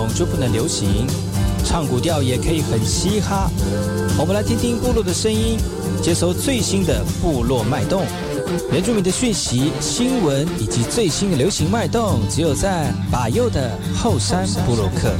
[0.00, 1.06] 统就不能流行？
[1.62, 3.50] 唱古调也可以很嘻哈。
[4.18, 5.58] 我们来听听部落的声音。
[6.02, 8.06] 接收最新的部落脉动、
[8.72, 15.12] 原住民的讯息、新闻以及最新的流行脉动，只有在把右的后山部落克。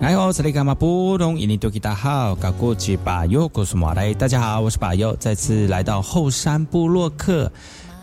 [0.00, 1.36] 哎呦，这里干嘛不懂？
[1.36, 4.14] 印尼多吉大好，搞过去把右告诉马来。
[4.14, 7.50] 大家好，我是把右，再次来到后山部落克。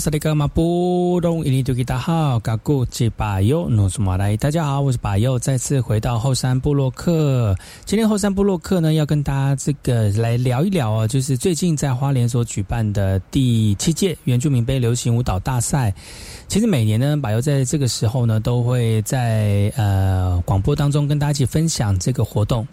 [0.00, 7.54] 萨利格马布隆伊尼图吉达好，嘎古吉巴尤努苏马来，大家好，我是巴尤，再次回到后山部落克。
[7.84, 15.94] 今天后山部落克呢，要跟大家这个来聊一聊啊，就是最近在花莲所举办的第七届原住民杯流行舞蹈大赛。
[16.48, 22.66] 其实每年呢，巴尤在这个时候呢，都会在呃广播当中跟大家一起分享这个活动。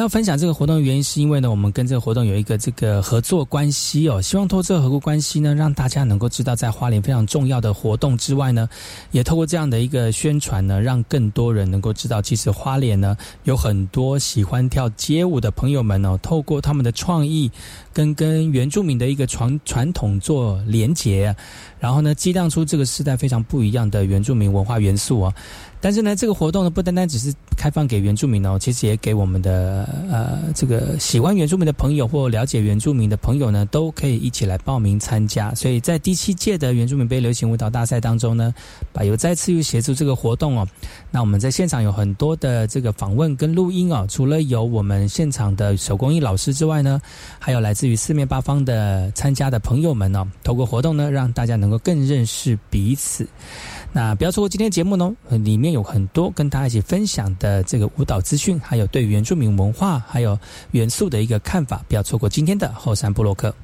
[0.00, 4.22] 要分享这个活动的原因，是因为呢，我们跟这个活动有一个这个合作关系哦。
[4.22, 8.66] 希望透过这个合作关系呢，让大家能够知道，在花莲非常重要的活动之外呢，
[9.10, 16.18] 也透过这样的一个宣传呢，让更多人能够知道，其实花莲呢有很多喜欢跳街舞的朋友们哦。
[16.22, 17.50] 透过他们的创意，
[17.92, 21.36] 跟跟原住民的一个传传统做连结，
[21.78, 25.34] 然后呢，激荡出这个时代非常不一样的原住民文化元素啊。
[25.82, 35.54] 但是呢，这个活动呢，不单单只是开放给原住民哦，其实也给我们的呃这个喜欢原住民的朋友或了解原住民的朋友呢，都可以一起来报名参加。
[35.54, 38.54] 所以在第七届的原住民杯流行舞蹈大赛当中呢，
[38.92, 40.68] 百由再次又协助这个活动哦。
[41.10, 47.00] 那我们在现场有很多的这个访问跟录音哦，除了有我们现场的手工艺老师之外呢，
[47.38, 53.26] 还有来自于四面八方的参加的朋友们哦，透过活动呢，让大家能够更认识彼此。
[53.94, 60.38] 那不要错过今天节目呢，里面有很多跟大家一起分享的这个舞蹈资讯，还有对原住民文化还有
[60.70, 63.54] 元素的一个看法，不要错过今天的后山部落克。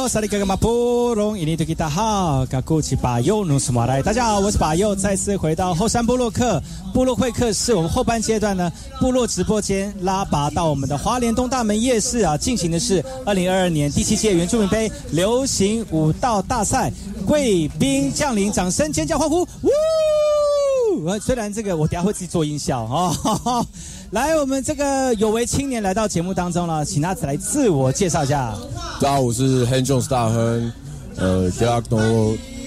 [0.00, 4.00] 好，萨利哥哥马布隆伊尼图吉达好，嘎古奇巴尤努斯马来。
[4.00, 6.58] 大家好，我是巴尤，再次回到后山部落客
[6.94, 7.74] 部落会客室。
[7.74, 16.90] 我们后半阶段呢，部落直播间拉拔到我们的花莲东大门夜市啊，进行的是二零二二年第七届原住民杯流行舞蹈大赛，
[17.26, 19.42] 贵宾降临，掌声尖叫欢呼！
[19.42, 21.18] 呜！
[21.20, 23.14] 虽然这个我等下会自己做音效啊。
[23.44, 23.66] 哦
[24.10, 28.52] 来，我们这个有为青年来到节目当中了，请他来自我介绍一下。
[29.00, 30.72] 大家好，我是 Han Jones 大亨，
[31.14, 32.02] 呃，迪拉诺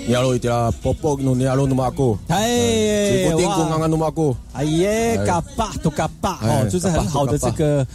[0.07, 7.85] 尼亚罗伊迪拉波波诺尼亚罗努马古，哎，我电工刚刚努马古，哎耶，嘎巴都嘎巴哦，就是很好的这个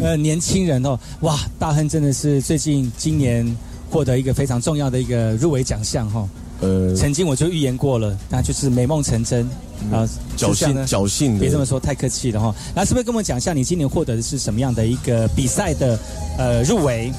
[0.00, 3.46] 呃年轻人哦，哇，大亨真的是最近今年
[3.90, 6.26] 获得一个非常重要的一个入围奖项哈。
[6.64, 9.46] 呃，曾经我就预言过了，那就是美梦成真
[9.92, 12.54] 啊，侥幸侥幸的，别这么说，太客气了哈。
[12.74, 15.98] 那是不是跟我们讲一下，你今年获得的是什么样的一个比赛的
[16.38, 17.12] 呃入围？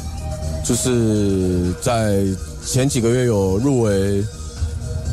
[0.64, 2.24] 就是在
[2.66, 4.24] 前几个月有入围，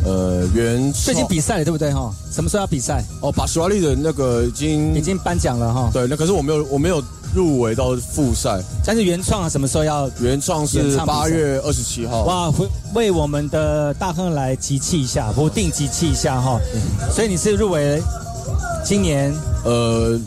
[0.07, 2.11] 呃，原最近比赛了对不对哈？
[2.33, 3.05] 什么时候要比赛？
[3.21, 5.91] 哦，把史瓦利的那个已经已经颁奖了哈。
[5.93, 10.11] 对，那可是我没有我没有入围到复赛，但是原创什么时候要？
[10.21, 12.25] 原创是八月二十七号。
[12.25, 16.61] 哇，为为我们的大亨来集气一下，不定集气一下哈。
[17.11, 18.03] 所以你是入围
[18.85, 19.35] 今年
[19.65, 20.19] 呃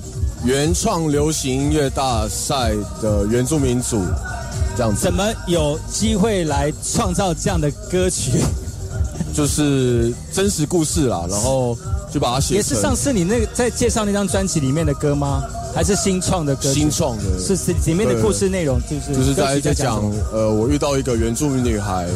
[0.44, 4.02] 原创流行音乐大赛的原住民组。
[4.78, 8.42] 这样子，怎么有机会来创造这样的歌曲？
[9.36, 11.78] 就是真实故事啦，然后
[12.10, 12.56] 就把它写。
[12.56, 15.44] 也是上次你那个在介绍那张专辑里面的歌吗？
[15.76, 16.72] 还是新创的歌？
[16.72, 20.02] 新创的，是是里面的故事内容就是就是在在讲
[20.32, 22.08] 呃，我遇到一个原住民女孩，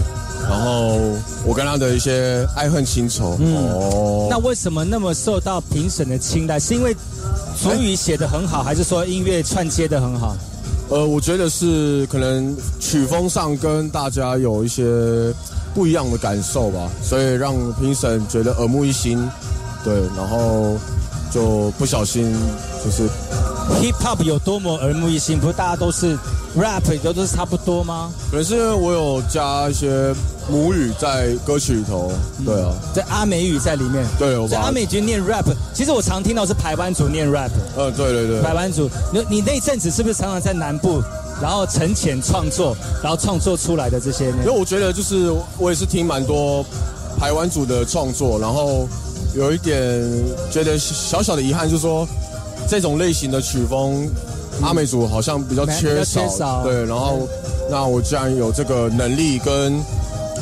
[0.50, 0.98] 然后
[1.46, 3.36] 我跟她的一些爱恨情仇。
[3.38, 6.58] 嗯哦，那为什么那么受到评审的青睐？
[6.58, 6.96] 是因为
[7.62, 10.38] 主语写的很好，还是说音乐串接的很好？
[10.88, 14.84] 呃，我觉得是可能曲风上跟大家有一些
[15.74, 19.18] 不一样的感受吧，所以让评审觉得耳目一新，
[19.84, 20.76] 对，然后
[21.32, 22.36] 就不小心
[22.84, 23.08] 就是
[23.82, 26.18] hip hop 有多么耳目一新，不是大家都是
[26.58, 28.12] rap 都都是差不多吗？
[28.32, 30.14] 可能是我有加一些
[30.50, 32.12] 母语在歌曲里头，
[32.44, 41.04] 对啊，在阿美语在里面，对，在阿美族念 rap，其实我常听到是台湾族念 rap，嗯，对对对，台湾族，你你那阵子是不是常常在南部？
[41.42, 46.66] 然后沉潜创作，然后创作出来的这些，因为我觉得就是我也是听蛮多
[47.20, 48.88] 台湾组的创作，然后
[49.36, 50.02] 有一点
[50.52, 52.08] 觉得小小的遗憾，就是说
[52.68, 54.10] 这种类型的曲风，
[54.62, 56.84] 阿美族好像比较缺少，对。
[56.86, 57.28] 然后
[57.70, 59.80] 那我既然有这个能力跟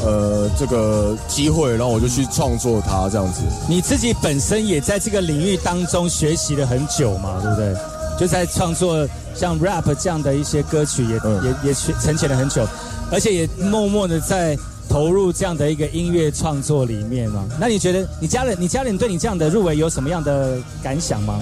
[0.04, 3.42] 呃这个机会，然后我就去创作它这样子。
[3.68, 7.76] 你自己本身也在这个领域当中学习了很久嘛，对不对？
[8.20, 12.66] 就在创作像 rap 这样的一些歌曲，也也也沉潜了很久，
[13.12, 14.58] 而且也默默的在
[14.90, 17.46] 投入这样的一个音乐创作里面嘛。
[17.60, 21.40] 那你觉得你家人，你家人对你这样的入围有什么样的感想吗？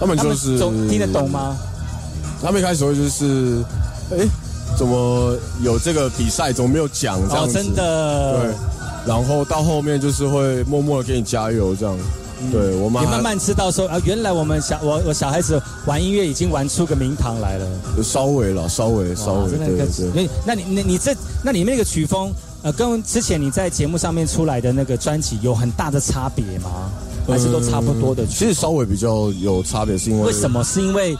[0.00, 1.56] 他们就是听得懂吗？
[2.40, 3.64] 他们一开始会就是，
[4.12, 4.24] 哎，
[4.76, 7.52] 怎么有这个比赛，怎么没有奖这样子？
[7.52, 8.40] 真的。
[8.40, 8.54] 对。
[9.06, 11.98] 然后到后面就是会默默的给你加油这样。
[12.52, 17.66] 对，我们也慢慢知道说啊，原来我们小我我小孩子玩音乐已经玩出个名堂来了。
[18.02, 20.28] 稍微了，稍微稍微，对对对。
[20.46, 26.90] 那你那你这那里面那个曲风，呃，跟之前你在节目上面出来的那个专辑有很大的差别吗？
[27.26, 28.26] 还是都差不多的？
[28.26, 30.64] 其实稍微比较有差别，是因为为什么？
[30.64, 31.14] 是因为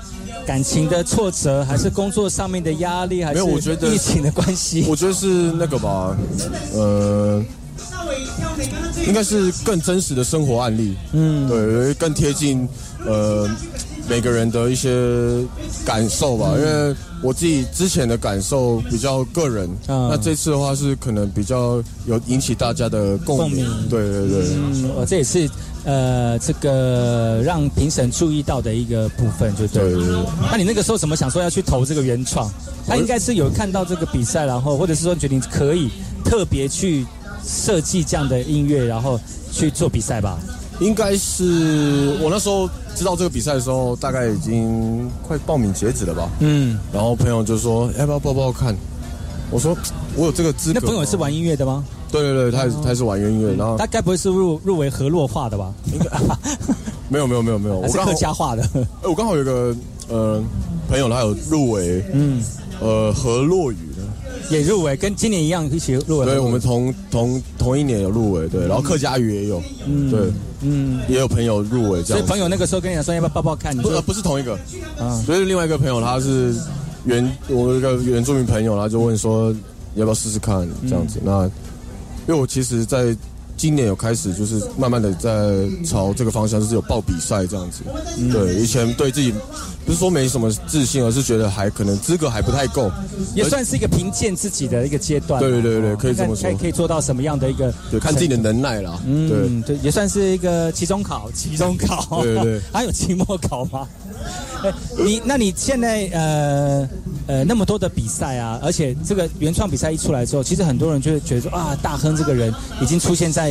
[0.46, 3.40] 感情的挫折，还是工作上面的压力，还是
[3.82, 4.86] 疫情的关系？
[4.88, 6.16] 我觉得是那个吧，
[6.72, 7.44] 呃。
[9.06, 12.68] 应该是更真实的生活案例，嗯，对，更贴近
[13.06, 13.48] 呃
[14.08, 14.90] 每个人的一些
[15.84, 23.66] 感受吧，因为我自己之前的感受比较个人，嗯那这次的话是可能比较有引起大家的共鸣。
[23.88, 24.46] 对对对。
[24.56, 25.48] 嗯，我这也是
[25.84, 29.82] 呃这个让评审注意到的一个部分，就对。
[29.82, 30.16] 对对对。
[30.50, 32.50] 那你那个时候怎么想说要去投这个原创？
[32.86, 35.90] 他应该是有看到这个比赛，然后或者是说决定可以
[36.24, 37.04] 特别去
[37.48, 39.18] 设计这样的音乐，然后
[39.50, 40.38] 去做比赛吧？
[40.80, 46.28] 应该是我那时候知道这个比赛的时候，大概已经快报名截止了吧。
[46.40, 48.76] 嗯，然后朋友就说要不要报报看？
[49.50, 49.74] 我说
[50.14, 50.78] 我有这个资格。
[50.80, 51.82] 那朋友是玩音乐的吗？
[52.12, 55.72] 对对对，他也是他也是玩音乐，然后他该不会是入入围河洛话的吧？
[57.08, 58.62] 没有没有没有没有，我是客家话的？
[58.74, 59.74] 哎我刚好有个
[60.08, 60.42] 呃
[60.88, 62.44] 朋友，他有入围嗯，
[62.80, 63.87] 呃河洛语的，
[64.50, 66.26] 也入围，跟今年一样一起入围。
[66.26, 69.62] 对我们同同同一年有入围，对，然后客家语也有，
[70.10, 72.18] 对，嗯，也有朋友入围这样。
[72.18, 74.58] 所以朋友那个时候跟你讲说要不要抱抱看，你不不是同一个，
[74.98, 76.54] 啊所以另外一个朋友他是
[77.04, 79.54] 原我有一个原住民朋友，他就问说
[79.94, 81.20] 要不要试试看这样子。
[81.22, 81.44] 那
[82.26, 83.16] 因为我其实在
[83.58, 85.30] 今年有开始就是慢慢的在
[85.84, 87.82] 朝这个方向，就是有报比赛这样子。
[88.32, 89.34] 对，以前对自己
[89.84, 92.90] 不是说没什么自信，而是觉得还可能资格还不太够，
[93.34, 95.40] 也算是一个评鉴自己的一个阶段。
[95.40, 98.98] 对对对对哦可以这么说可以做到什么样的一个对，看自己的能耐啦。
[99.04, 103.88] 嗯，对，也算是一个期中考， 期中考，对对对 还有期末考吗？
[104.62, 106.88] 哎你那你现在呃
[107.28, 113.47] 呃那么多的比赛啊，而且这个原创比赛一出来之后，其实很多人就会觉得说啊，大亨这个人已经出现在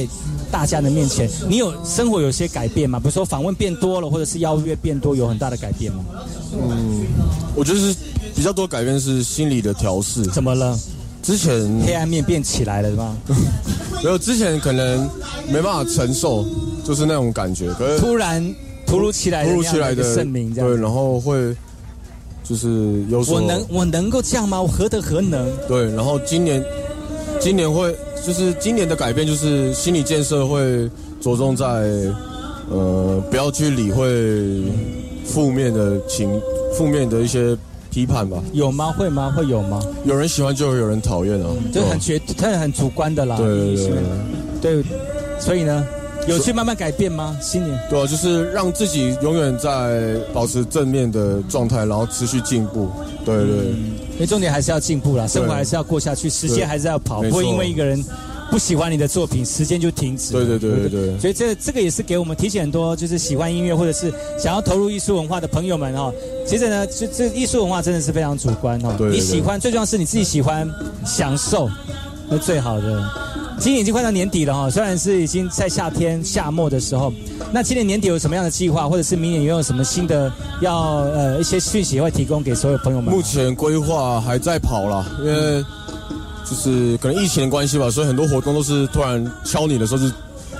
[0.51, 1.30] 大家的面前。
[1.48, 3.00] 你有生活有些改变吗？
[3.00, 6.04] 比如说访问变多了，或者是邀约变多，有很大的改变吗？
[6.54, 7.06] 嗯
[7.56, 7.96] 我觉得是
[8.36, 10.24] 比较多改变是心理的调试。
[10.25, 10.77] 怎么了？
[11.24, 13.18] 之前黑暗面变起来了是吗？
[14.04, 15.10] 没有，之前可能
[15.50, 16.46] 没办法承受，
[16.86, 17.74] 就是那种感觉。
[17.74, 21.54] 可是突然突如其来的突如其来的盛名，这样对，然后会
[22.44, 24.62] 就是有所我能我能够这样吗？
[24.62, 25.51] 我何德何能？
[25.68, 26.63] 对，然后今年
[27.42, 27.94] 今年会
[28.25, 30.89] 就是今年的改变就是心理建设会
[31.21, 31.65] 着重在
[32.69, 34.63] 呃不要去理会
[35.25, 36.29] 负面的情
[36.74, 37.57] 负面的一些
[37.89, 38.43] 批判吧。
[38.53, 38.93] 有吗？
[38.97, 39.33] 会吗？
[39.36, 39.81] 会有吗？
[40.05, 43.38] 有人喜欢就会有人讨厌啊，对吧就很绝，这很主观的啦。
[43.38, 43.88] 对对对
[44.62, 44.83] 对对，
[45.39, 45.88] 所以呢，
[46.27, 47.38] 有去慢慢改变吗？
[47.41, 52.89] 新年对啊，就是让自己永远在保持正面的状态，然后持续进步。
[53.25, 53.55] 对对。
[54.13, 58.03] 因为重点还是要进步啦，生活还是要过下去，时间还是要跑，不会因为一个人
[58.50, 60.34] 不喜欢你的作品，时间就停止。
[60.34, 66.12] 对对对对对所以这这个也是给我们提醒很多，就是喜欢音乐或者是想要投入艺术文化的朋友们哦。
[66.48, 68.96] 其实呢，这这艺术文化真的是非常主观哦。
[68.98, 70.67] 对对对你喜欢，最重要是你自己喜欢，
[71.05, 71.69] 享受，
[72.27, 73.26] 那最好的。
[73.60, 77.12] 今年已经快到年底了哈、虽然是已经在夏天夏末的时候，
[77.52, 83.14] 那今年年底有什么样的计划，或者是明年有没有什么新的要呃一些讯息会提供给所有朋友们？
[83.14, 85.64] 目前规划还在跑啦，因为
[86.46, 90.14] 就是可能疫情的关系吧，所以很多活动都是突然敲你的时候，是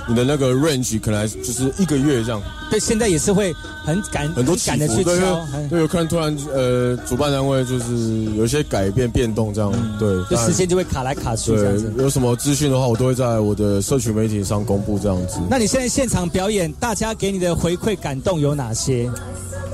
[0.08, 3.52] 你的那个 range 可能还就是一个月这样，对，现在也是会
[3.84, 4.56] 很赶很多。
[4.64, 15.38] 赶的去对敲，很对，有可能突然呃，主办单位就是有一些改变变动这样，对，就时间就会卡来卡去这样对子。，有什么资讯的话，我都会在我的社群媒体上公布这样子。
[15.48, 19.04] 那你现在现场表演，大家给你的回馈感动有哪些？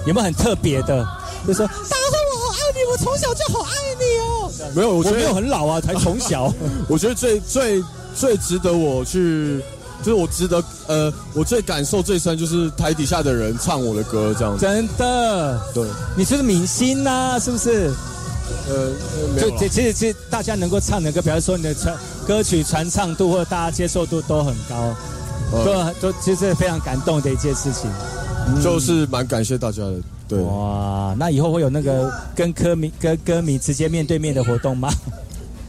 [0.07, 1.07] 有没有很特别的？
[1.47, 4.51] 就说大亨，我好爱你，我从小就好爱你哦。
[4.75, 6.53] 没有，我没有很老啊，才从小。
[6.89, 7.83] 我觉得最最
[8.15, 9.61] 最值得我去，
[10.05, 14.61] 就是我值得呃，我最感受最深就是台底下的人唱我的歌这样子。
[14.61, 17.91] 真的，对，你是不是明星呐、是不是？
[18.69, 21.97] 呃，呃没有就其其实其实大家能够唱的歌，比方说你的传
[22.27, 24.95] 歌曲传唱度或者大家接受度都很高，
[25.53, 27.91] 呃都都其实非常感动的一件事情。
[28.63, 29.95] 就是蛮感谢大家的。
[30.29, 34.91] 对，哇，那以后会有那个跟歌迷跟歌迷直接面对面的活动吗？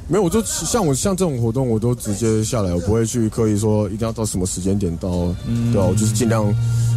[0.07, 5.09] 没有，我就像我像这种活动，我都直接下来，我不会去刻意说一定要到什么时间点到，
[5.47, 6.45] 嗯对啊，我就是尽量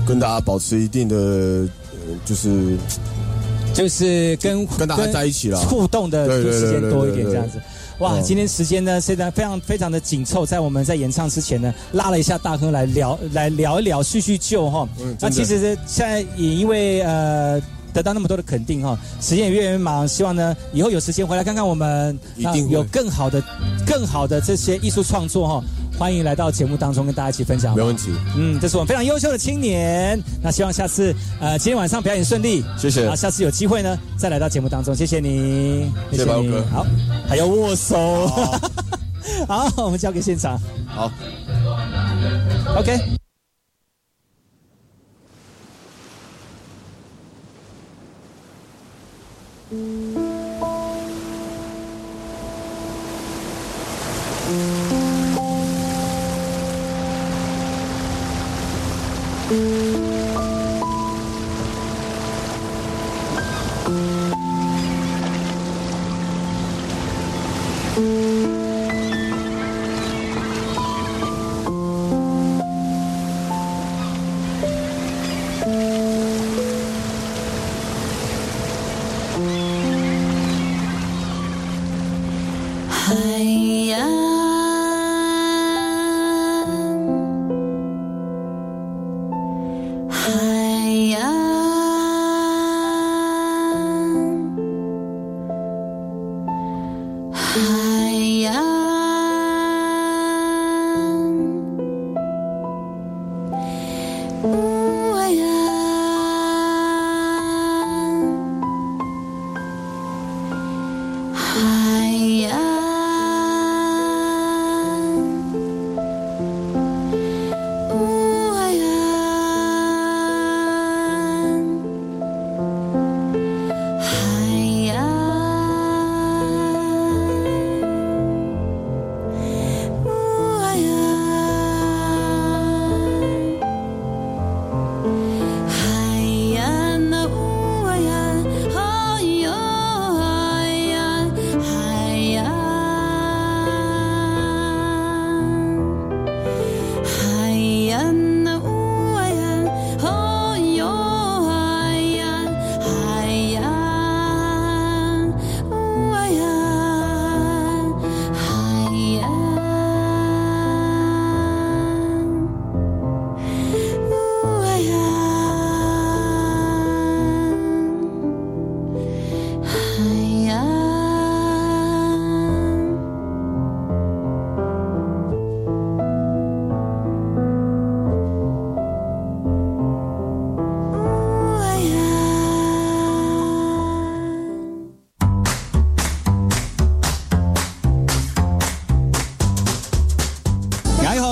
[0.06, 1.68] 跟大家保持一定的，呃
[2.24, 2.76] 就是
[3.72, 7.58] 就是跟跟大家在一起啦互动的时间多一点这样子。
[8.00, 14.86] 哇，嗯今天时间呢，现在非常非常的紧凑，在我们在演唱之前呢，拉了一下大亨来聊来聊一聊叙叙旧哈。
[15.00, 17.60] 嗯那其实是现在也因为呃。
[17.92, 23.42] 得到那么多的肯定哈，时间也越来越忙，希望呢以后有时间回来看看我们，一定有更好的、
[23.86, 25.64] 更好的这些艺术创作哈，
[25.98, 27.74] 欢迎来到节目当中跟大家一起分享。
[27.74, 30.20] 没问题，嗯，这是我们非常优秀的青年。
[30.42, 33.06] 那希望下次呃今天晚上表演顺利，谢谢。
[33.08, 36.48] 啊，下次有机会呢再来到节目当中，谢谢你，谢谢白你。
[36.48, 36.64] 哥。
[36.72, 36.86] 好，
[37.28, 38.26] 还要握手，
[39.46, 40.58] 好，我们交给现场。
[40.86, 41.10] 好。
[42.76, 43.17] ，OK。
[49.70, 50.27] 海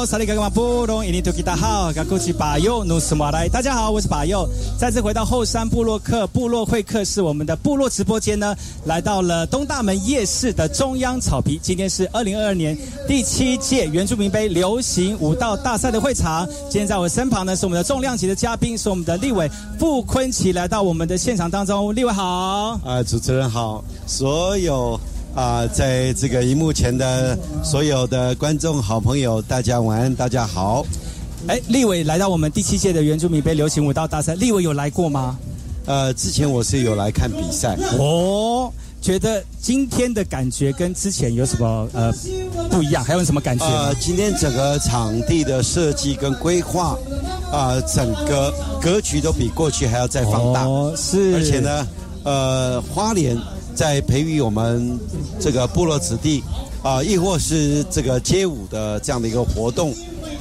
[0.06, 3.48] 萨利格格马布隆伊尼图吉达好，嘎古奇巴佑努斯马来。
[3.48, 11.58] 大家好，我是巴佑，再次回到后山部落客部落会客室，我们的部落直播间呢，来到了东大门夜市的中央草皮。
[11.60, 16.46] 今天是二零二二年第七届原住民杯流行舞蹈大赛的会场。
[16.70, 21.92] 今天在我身旁呢是我们的重量级的嘉宾，是我们的立委傅坤奇来到我们的现场当中。
[21.92, 25.00] 立委好，啊，主持人好，所有
[25.36, 30.84] 啊，在这个荧幕前的所有的观众好朋友，大家晚安，大家好。
[31.46, 35.38] 哎，立伟来到我们第七届的原住民杯流行舞蹈大赛，立伟有来过吗？
[35.84, 38.72] 呃，之前我是有来看比赛，哦，
[39.02, 42.10] 觉得今天的感觉跟之前有什么呃
[42.70, 43.04] 不一样？
[43.04, 43.66] 还有什么感觉？
[43.66, 46.96] 呃，今天整个场地的设计跟规划，
[47.52, 51.86] 啊、整个格局都比过去还要再放大，哦，是，而且，呢，
[52.24, 53.36] 呃，花莲
[53.76, 54.98] 在培育我们
[55.38, 56.42] 这个部落子弟
[56.82, 59.92] 啊、亦或是这个街舞的这样的一个活动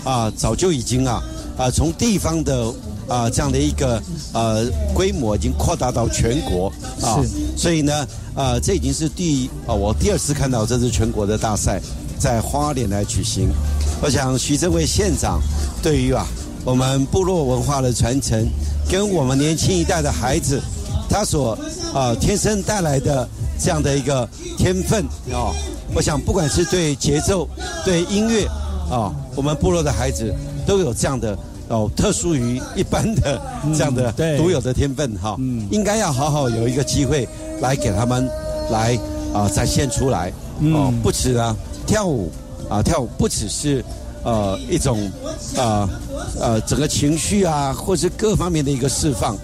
[0.03, 1.21] 啊、早就已经啊
[1.57, 2.73] 啊、从地方的
[3.07, 4.01] 啊、这样的一个
[4.33, 6.71] 呃规模已经扩大到全国
[7.01, 7.19] 啊，
[7.57, 11.81] 所以呢，啊，这已经是第啊、我第二次看到这次全国的大赛
[12.17, 13.49] 在花莲来举行。
[14.01, 15.41] 我想徐正伟县长
[15.81, 16.25] 对于啊
[16.63, 18.47] 我们部落文化的传承，
[18.89, 20.61] 跟我们年轻一代的孩子，
[21.15, 21.57] 他所
[21.93, 23.25] 啊、天生带来的
[23.57, 25.55] 这样的一个天分啊、
[25.95, 27.47] 我想不管是对节奏、
[27.85, 28.45] 对音乐
[28.91, 30.35] 啊、我们部落的孩子
[30.67, 31.37] 都有这样的
[31.69, 33.41] 哦特殊于一般的
[33.73, 35.65] 这样的独有的天分哈、嗯。
[35.71, 37.25] 应该要好好有一个机会
[37.61, 38.29] 来给他们
[38.69, 38.99] 来
[39.33, 40.27] 啊、展现出来
[40.73, 41.55] 哦，嗯不止啊
[41.87, 42.29] 跳舞
[42.69, 43.83] 啊跳舞不只是
[44.23, 45.09] 呃一种
[45.57, 45.89] 啊
[46.41, 49.37] 呃整个情绪啊或是各方面的一个释放，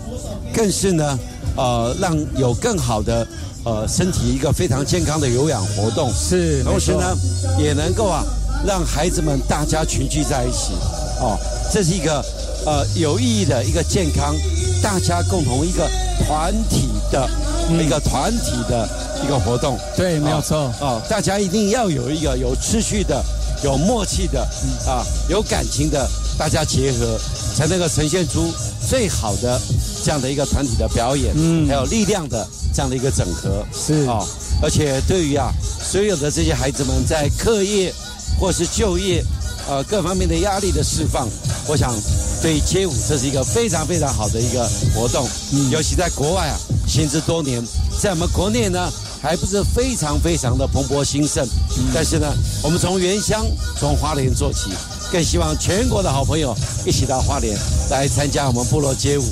[0.54, 1.18] 更是呢
[1.56, 3.28] 呃让有更好的
[3.64, 7.16] 呃身体一个非常健康的有氧活动，是，同时呢，
[7.60, 8.24] 也能够啊
[8.66, 10.74] 让孩子们大家群聚在一起。
[11.20, 11.38] 哦，
[11.72, 12.24] 这是一个
[12.66, 14.36] 呃有意义的一个健康，
[14.82, 15.88] 大家共同一个
[16.26, 17.30] 团体的、
[17.70, 18.90] 一个团体的
[19.24, 19.78] 一个活动。
[19.96, 23.24] 对，没有错，哦，大家一定要有一个有秩序的、
[23.64, 24.42] 有默契的、
[24.88, 26.10] 啊有感情的，
[26.40, 27.20] 大家结合，
[27.56, 28.52] 才能够呈现出
[28.90, 29.62] 最好的
[30.04, 33.66] 这样的一个团体的表演，嗯还有力量的这样的一个整合。
[33.74, 34.26] 是哦，
[34.62, 37.94] 而且对于啊所有的这些孩子们在课业
[38.40, 39.24] 或是就业。
[39.70, 41.30] 呃，各方面的压力的释放，
[41.68, 41.94] 我想
[42.42, 45.24] 对街舞这是一个非常非常好的一个活动，
[45.70, 47.64] 尤其在国外啊，行之多年，
[48.02, 51.48] 在我们国内呢还不是非常非常的蓬勃兴盛。
[51.94, 52.28] 但是呢，
[52.64, 53.46] 我们从原乡
[53.80, 54.72] 从花莲做起，
[55.12, 57.58] 更希望全国的好朋友一起到花莲
[57.90, 59.24] 来参加我们部落街舞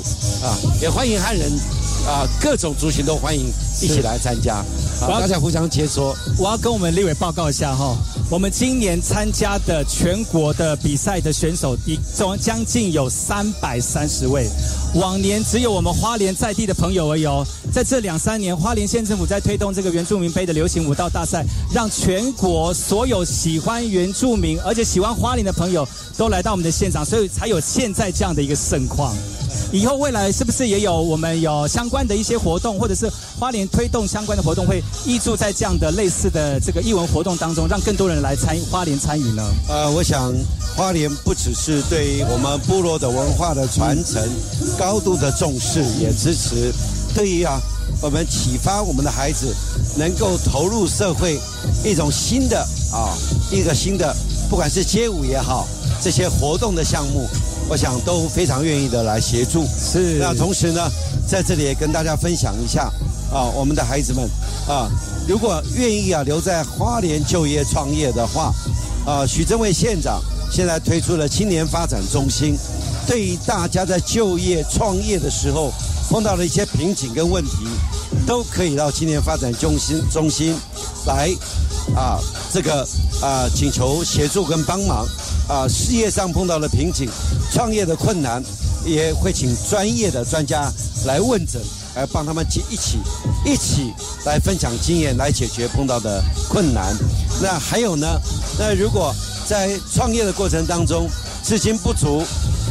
[0.42, 1.50] 啊，也欢迎汉人
[2.06, 3.46] 啊各种族群都欢迎
[3.80, 4.62] 一起来参加，
[5.00, 6.14] 我要啊，大家互相切磋。
[6.36, 7.96] 我要跟我们立委报告一下哈，
[8.30, 14.48] 我们今年参加的全国的比赛的选手，一总将近有三百三十位。
[14.94, 29.12] 往年只有我们花莲在地的朋友而已哦，在这两三年，花莲县政府在推动这个原住民杯的流行舞蹈大赛，让全国所有喜欢原住民而且喜欢花莲的朋友都来到我们的现场，所以才有现在这样的一个盛况。
[29.72, 39.42] 以后未来是不是也有我们有相关的一些活动，或者是花莲推动相关的活动，会挹注在这样的类似的这个艺文活动当中，让更多人来参花莲参与呢？
[39.68, 40.32] 呃，我想
[40.76, 44.22] 花莲不只是对我们部落的文化的传承
[44.78, 46.72] 高度的重视，也支持
[47.14, 47.60] 对于啊
[48.00, 49.54] 我们启发我们的孩子
[49.96, 51.38] 能够投入社会
[51.84, 52.58] 一种新的
[52.92, 53.14] 啊
[53.50, 54.14] 一个新的，
[54.48, 55.66] 不管是街舞也好，
[56.00, 57.28] 这些活动的项目，
[57.70, 59.64] 我想都非常愿意的来协助。
[59.64, 60.90] 是那同时呢，
[61.24, 62.90] 在这里也跟大家分享一下
[63.32, 64.28] 啊，我们的孩子们
[64.68, 64.90] 啊，
[65.28, 68.52] 如果愿意啊留在花莲就业创业的话，
[69.06, 72.58] 啊，许正伟县长现在推出了青年发展中心，
[73.06, 75.72] 对于大家在就业创业的时候
[76.08, 77.68] 碰到的一些瓶颈跟问题，
[78.26, 80.56] 都可以到青年发展中心中心
[81.06, 81.30] 来
[81.94, 82.18] 啊，
[82.52, 82.86] 这个
[83.20, 85.06] 啊请求协助跟帮忙
[85.48, 87.08] 啊，事业上碰到了瓶颈，
[87.52, 88.42] 创业的困难，
[88.84, 90.72] 也会请专业的专家
[91.06, 91.60] 来问诊，
[91.94, 92.98] 来帮他们一起
[93.44, 93.92] 一起
[94.24, 96.96] 来分享经验，来解决碰到的困难。
[97.42, 98.06] 那还有呢？
[98.58, 99.14] 那如果
[99.46, 101.08] 在创业的过程当中
[101.42, 102.22] 资金不足，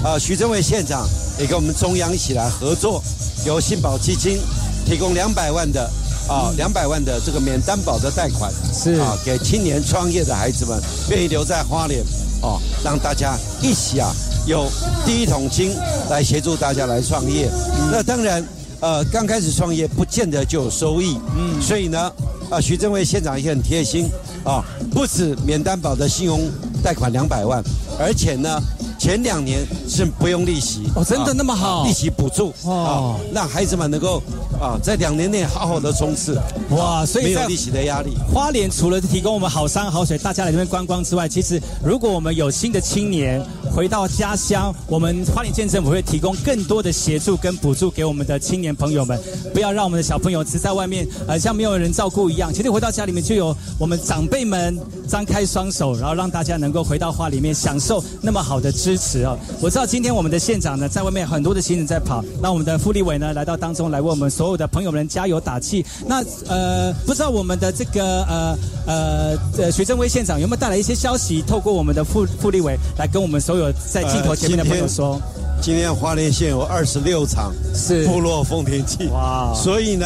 [0.03, 3.03] 啊，徐正伟县长也跟我们中央一起来合作，
[3.45, 4.39] 由信保基金
[4.85, 5.89] 提供两百万的
[6.29, 12.01] 啊两百万的这个免担保的贷款，是啊，给青年创业的孩子们愿意留在花莲
[12.41, 14.09] 啊，让大家一起啊
[14.45, 14.69] 有
[15.05, 15.75] 第一桶金
[16.09, 17.49] 来协助大家来创业。
[17.91, 18.47] 那当然，
[18.79, 22.11] 呃，刚开始创业不见得就有收益，嗯，所以呢，
[22.49, 24.07] 啊，徐正伟县长也很贴心
[24.43, 24.63] 啊，
[24.93, 26.39] 不止免担保的信用
[26.83, 27.63] 贷款两百万，
[27.99, 28.61] 而且呢。
[28.99, 34.21] 前两年是不用利息哦真的那么好啊利息补助哦哦，让孩子们能够
[34.59, 36.37] 啊在两年内好好的冲刺，
[36.71, 38.17] 哇所以在没有利息的压力。
[38.31, 43.41] 花莲除了提供我们好山好水，大家来这边观光之外，其实如果我们有新的青年
[43.73, 49.17] 回到家乡，我们花莲县政府会提供更多的协助跟补助给我们的青年朋友们，
[49.53, 52.53] 不要让我们的小朋友只在外面，呃，像没有人照顾一样。
[52.53, 59.37] 其实回到家里面，就有我们长辈们张开双手，然后让大家能够回到花里面享受那么好的支持啊。
[59.61, 65.85] 我知道今天我们的现场呢，在外面很多的行人在跑，那我们的傅立伟呢来到当中来为我们所有的朋友们加油打气。
[66.07, 75.21] 那呃，不知道我们的这个呃呃呃徐正威县长有没有带来一些消息，透过我们的傅傅立伟来跟我们所有在镜头前面的朋友说。
[75.61, 80.05] 今天花莲县有二十六场是部落风田祭，哇所以呢，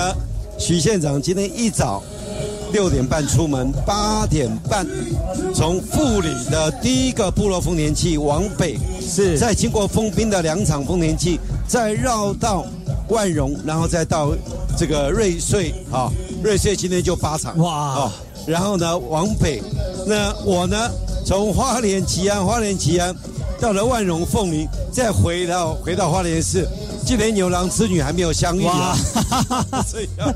[0.58, 2.04] 徐县长今天一早
[2.74, 4.86] 六点半出门，八点半
[5.54, 9.38] 从富里的第一个部落丰田祭往北，是。
[9.38, 12.66] 再经过丰滨的两场丰田祭，再绕到
[13.10, 14.34] 万荣，然后再到
[14.76, 16.12] 这个瑞穗啊，
[16.44, 17.94] 瑞穗今天就八场哇。
[17.96, 18.12] 哦，
[18.48, 19.62] 然后呢往北，
[20.08, 20.90] 那我呢
[21.24, 23.16] 从花莲吉安，花莲吉安
[23.62, 26.68] 到了万荣凤林，再回到回到花莲市。
[27.06, 28.96] 今年牛郎织女还没有相遇啊，
[29.86, 30.34] 所以啊，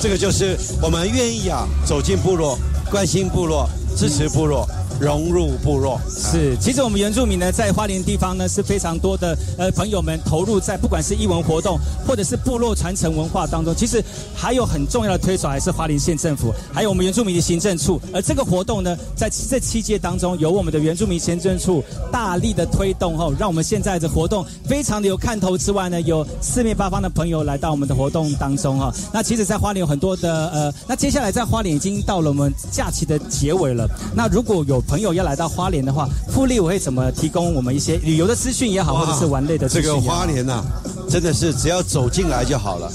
[0.00, 2.58] 这个就是我们愿意啊走进部落，
[2.90, 4.66] 关心部落，支持部落，
[5.00, 5.98] 融入部落。
[6.08, 18.00] 是，其实我们原住民呢，在花莲地方呢是非常多的呃朋友们投入在不管是艺文活动或者是部落传承文化当中，其实还有很重要的推手还是花莲县政府，还有我们原住民的行政处。
[18.12, 21.82] 而这个活动呢，在这七届当中，由我们的原住民行政处
[22.12, 28.92] 大力的推动后，让我们现在的活动非常的有看头之外呢，有四面八方的朋友来到我们的活动当中哈。
[29.12, 33.88] 那其实，在花莲有很多的呃，那接下来在花莲已经到了我们假期的结尾了。
[34.14, 40.16] 那如果有朋友要来到花莲的话，富力我会怎么提供我们一些旅游的资讯也好，或者是玩类的资这个讯也好？
[40.16, 40.64] 花莲呐、
[41.08, 42.90] 真的是只要走进来就好了，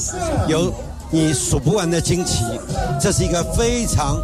[0.49, 0.69] 有
[1.09, 2.43] 你数不完的惊奇。
[2.99, 4.21] 这是一个非常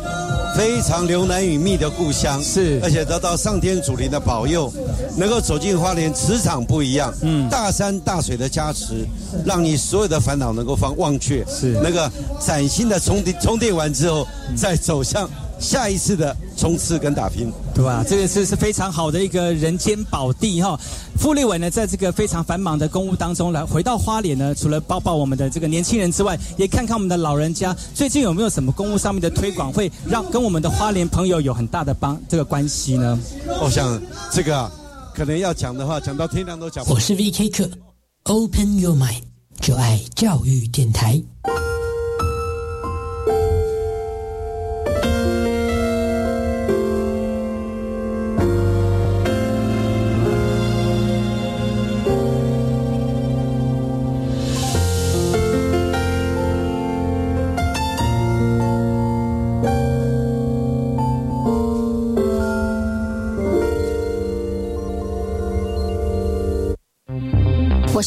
[0.58, 4.70] 非常流奶与蜜的故乡，是而且得到上天主灵的保佑，
[5.16, 9.08] 能够走进花莲，磁场不一样，嗯，大山大水的加持，
[9.46, 15.30] 让你所有的烦恼能够放忘却，是那个崭新的充电充电完之后，再走向
[15.62, 17.50] 下一次的冲刺跟打拼。
[17.74, 18.04] 对吧？
[18.08, 20.78] 这个是是非常好的一个人间宝地哈。
[21.18, 27.76] 傅立伟呢，在这个非常繁忙的公务当中来回到花莲呢，除了抱抱我们的这个年轻人之外，也看看我们的老人家。
[27.96, 33.18] 最近有没有什么公务上面的推广，会让跟我们的花莲朋友有很大的帮这个关系呢？
[33.62, 34.00] 我想
[34.32, 34.72] 这个啊
[35.16, 36.96] 可能要讲的话，讲到天亮都讲不完。
[36.96, 37.70] 我是 VK 课
[38.24, 39.24] ，Open Your Mind，
[39.60, 41.24] 就爱教育电台。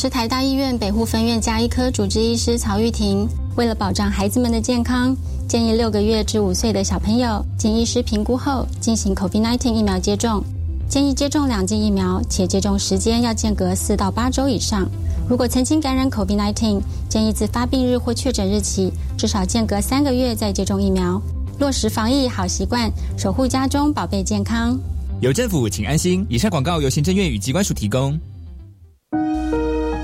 [0.08, 3.28] 台大医院北护分院加医科主治医师曹玉婷。
[3.56, 5.16] 为了保障孩子们的健康，
[5.48, 10.42] 建议六个月至五岁的小朋友经医师评估后进行 COVID-19 疫苗接种。
[10.88, 14.88] 建议接种两剂疫苗，且接种时间要间隔四到八周以上。
[15.28, 21.20] 如果曾经感染 COVID-19，建议自发病日或确诊日起至少间隔三个月再接种疫苗。
[21.58, 24.78] 落实防疫好习惯，守护家中宝贝健康。
[25.20, 26.26] 有政府，请安心。
[26.28, 28.18] 以上广告由行政院与机关署提供。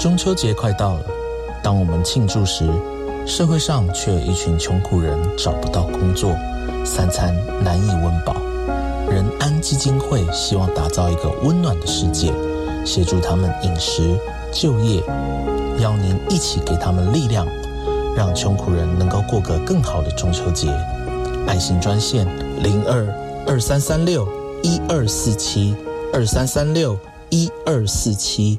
[0.00, 1.04] 中秋节快到了，
[1.62, 2.66] 当我们庆祝时，
[3.26, 6.34] 社会上却有一群穷苦人找不到工作，
[6.86, 8.34] 三餐难以温饱。
[9.10, 12.32] 仁安基金会希望打造一个温暖的世界，
[12.82, 14.18] 协助他们饮食、
[14.50, 15.02] 就业，
[15.80, 17.46] 邀您一起给他们力量，
[18.16, 20.68] 让穷苦人能够过个更好的中秋节。
[21.46, 22.26] 爱心专线
[22.62, 23.06] 零二
[23.46, 24.26] 二三三六
[24.62, 25.76] 一二四七
[26.10, 28.58] 二三三六一二四七。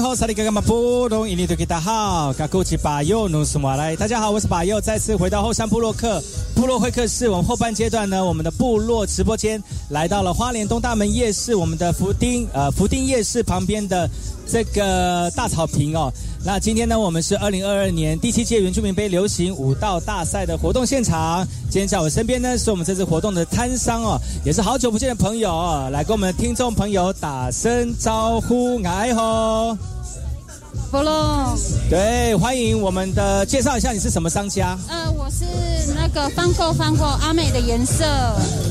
[0.15, 6.21] 萨利格格马布隆伊尼多吉达好，嘎古奇巴右努斯马来，大家好，我是巴右，再次回到后山部落客
[6.53, 7.29] 部落会客室。
[7.29, 14.09] 我们后半阶段呢，我们的部落直播间来到了花莲东大门夜市，我们的福丁呃福丁夜市旁边的
[14.45, 16.11] 这个大草坪哦。
[16.43, 21.47] 那今天呢，我们是二零二二年第七届原住民杯流行舞蹈大赛的活动现场。
[21.69, 29.77] 今天在我身边呢，是我们这次活动的摊商哦，也是好久不见的朋友哦，来跟我们的听众朋友打声招呼，哎吼！
[30.91, 31.57] 部落，
[31.89, 34.77] 对，欢迎我们的介绍一下你是什么商家？
[34.89, 35.45] 呃，我是
[35.95, 38.03] 那个方购方购阿美的颜色，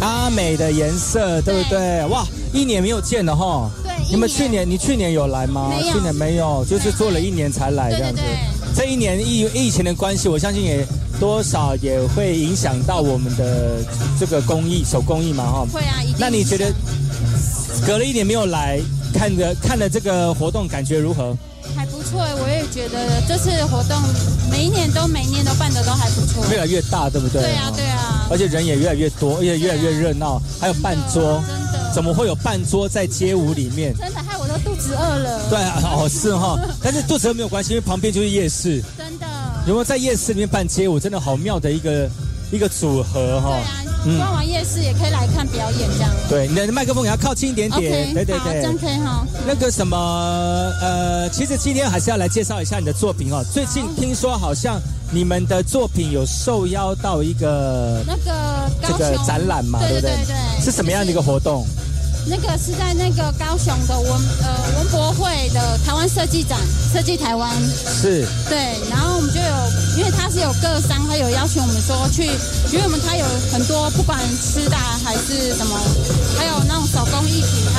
[0.02, 2.04] 阿美的颜色，对不对？
[2.08, 3.70] 哇，一年没有见了哈。
[3.82, 5.72] 对，你们去年你去年有来吗？
[5.90, 8.20] 去年没有，就是做了一年才来这样子。
[8.76, 10.86] 这一年疫疫情的关系，我相信也
[11.18, 13.78] 多少也会影响到我们的
[14.18, 15.66] 这个工艺手工艺嘛哈。
[15.72, 16.70] 会啊，那你觉得
[17.86, 18.78] 隔了一年没有来，
[19.12, 21.36] 看着看了这个活动，感觉如何？
[21.76, 23.96] 还不错，我也觉得这次活动
[24.50, 26.44] 每一年都每一年都办的都还不错。
[26.50, 27.42] 越来越大，对不对？
[27.42, 28.26] 对啊，对啊。
[28.30, 33.94] 而且人也越来越多，而且越来越热闹，还有半桌，真的，怎么会有半桌在街舞里面？
[33.96, 35.48] 真的害我都肚子饿了。
[35.48, 38.82] 对啊，哦是哈， 但是肚子饿没有关系，因为旁边就是夜市。
[38.96, 39.26] 真的。
[39.66, 40.98] 有没有在夜市里面办街舞？
[40.98, 42.10] 真的好妙的一个
[42.50, 43.50] 一个组合哈。
[43.50, 46.10] 对啊，逛完夜市也可以来看表演这样。
[46.28, 47.92] 对，你的麦克风也要靠近一点点。
[47.92, 49.26] OK，对对对，好这样可以哈。
[49.46, 49.96] 那个什么，
[50.80, 53.44] 呃，其实今天还是要来介绍一下你的作品哦。
[53.52, 54.80] 最近听说好像
[55.12, 60.10] 你们的作品有受邀到一个那个这个展览嘛，对不对？
[60.16, 61.66] 对对，是什么样的一个活动？
[62.26, 64.10] 那个是在那个高雄的文
[64.42, 66.58] 呃文博会的台湾设计展，
[66.92, 67.50] 设计台湾。
[68.00, 68.26] 是。
[68.48, 72.24] 对，然后我们就有，因为他是有各商，他有邀请我们说去，
[72.72, 75.78] 因为我们他有很多不管吃的啊还是什么，
[76.36, 77.69] 还有那种手工艺品，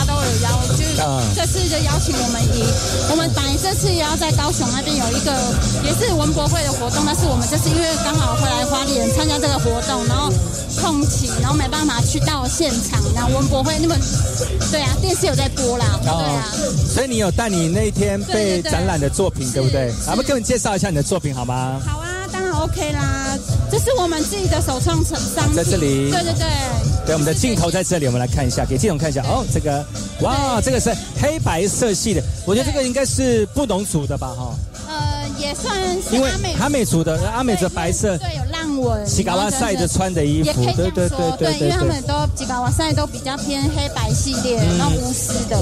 [1.03, 2.63] 嗯这次次就邀请我们以
[3.11, 5.31] 我们本来这次也要在高雄那边有一个
[5.83, 10.31] 也是文博会的活动，但是我们这次因为刚好回来花莲参加这个活动，然后
[10.81, 13.95] 空期，然后没办法去到现场，然后文博会那么
[14.71, 16.49] 对啊，电视有在播啦，对啊。
[16.87, 19.93] 所以你有带你那一天被展览的作品，对不对？
[20.05, 21.79] 咱们给我们介绍一下你的作品好吗？
[21.85, 23.37] 好啊，当然 OK 啦，
[23.69, 26.47] 这是我们自己的首创成商品，在这里对对对。
[27.05, 29.21] 对，我们的镜头在这里，我们来看一下，给镜头看一下。
[29.23, 29.83] 哦，这个，
[30.21, 34.55] 哇，这个是黑白色系的，我觉得这个应该是布农族的吧，哈，
[35.41, 42.01] 也算是因为阿美阿美族的阿美族白色，对，有浪纹，吉嘎哇赛的穿的衣服对对样说，对对因为他们。
[42.01, 44.77] 都吉嘎哇赛都比较偏黑白系列，嗯。
[44.77, 45.57] 然后无丝的，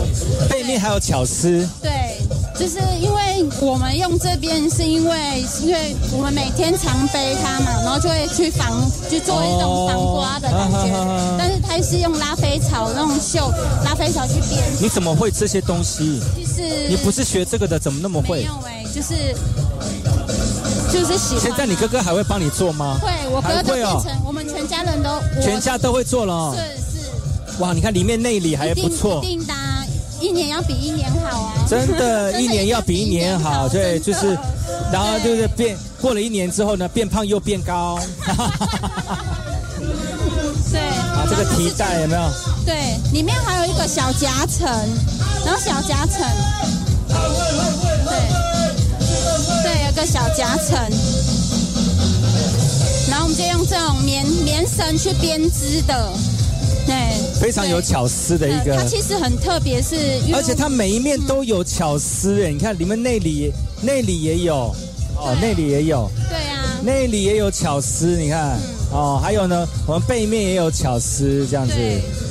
[0.49, 2.17] 背面还有巧思，对，
[2.57, 13.51] 就是因为我们用这边是因为因为我们每天常背它嘛，然后就会去防，就做一种防刮的感觉，哦但是它是用拉菲草那种绣
[13.83, 16.19] 拉菲草去编，你怎么会这些东西？
[16.37, 18.39] 就是你不是学这个的，怎么那么会？
[18.39, 18.43] 没？
[18.45, 19.35] 有哎、就是
[20.91, 21.41] 就是喜欢。
[21.41, 22.97] 现在你哥哥还会帮你做吗？
[23.01, 25.09] 会，我哥都变成我们全家人都
[25.41, 26.55] 全家都会做了哦。
[26.55, 26.61] 是
[26.99, 27.61] 是。
[27.61, 29.85] 哇，你看里面内里还不错一，定的啊，
[30.21, 31.53] 一年要比一年好啊！
[31.67, 34.37] 真的， 一年要比一年好，对，就是，
[34.91, 37.99] 然后就是变过了一年之后呢，变胖又变高，
[40.71, 42.21] 对啊，这个提袋有没有？
[42.65, 44.67] 对，里面还有一个小夹层，
[45.45, 46.25] 然后小夹层，
[49.99, 50.79] 个小夹层，
[53.09, 56.13] 然后我们就用这种棉棉绳去编织的，
[56.87, 56.95] 对，
[57.37, 59.97] 非常有巧思的一个它，其实很特别，是
[60.33, 64.73] 而且它每一面都有巧思哎，你看里面内里内里也有，
[65.17, 68.57] 哦，内里也有，对啊，内里也有巧思，你看，
[68.93, 71.73] 哦，还有呢，我们背面也有巧思这样子，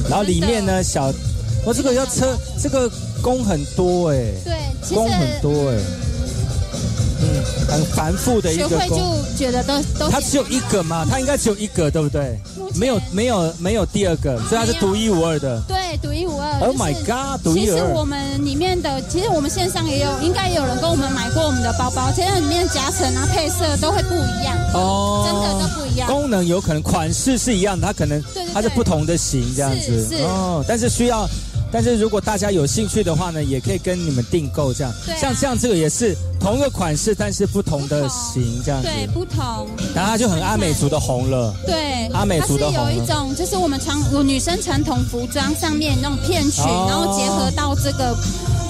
[0.09, 1.13] 然后里面呢小，
[1.67, 5.77] 哦，这个要车，这个工很多哎，对，其工很多哎，
[7.21, 9.19] 嗯，很繁复的一个学会就。
[9.39, 12.37] 觉得都都它只有一个嘛，它应该只有一个，对不对？
[12.75, 15.63] 没有没有没有第二个，所以它是独一无二的。
[15.69, 16.59] 对，独一无二。
[16.59, 24.57] Oh my god，独一无二其实我们里面的，其实我们线上也有，应该也有人跟我们买过我们的包包，其实里面夹层啊、配色都会不一样。
[24.75, 26.09] 哦，真的都不一样。
[26.09, 28.21] 功能有可能款式是一样的，它可能
[28.53, 30.05] 它是不同的型这样子。
[30.09, 31.29] 是是哦，但是需要，
[31.71, 34.93] 但是如果大家有兴趣的话呢，也可以跟你们订购这样。
[35.05, 38.89] 对啊像这样这个也是同一个款式，但是不同的型这样子。
[38.89, 39.69] 对，不同。
[39.95, 41.55] 然后它就很阿美族的红了。
[41.67, 48.17] 对，阿美族的红它是有一种，就是我们传我女生传统服装上面那种片裙，哦然后结合到这个，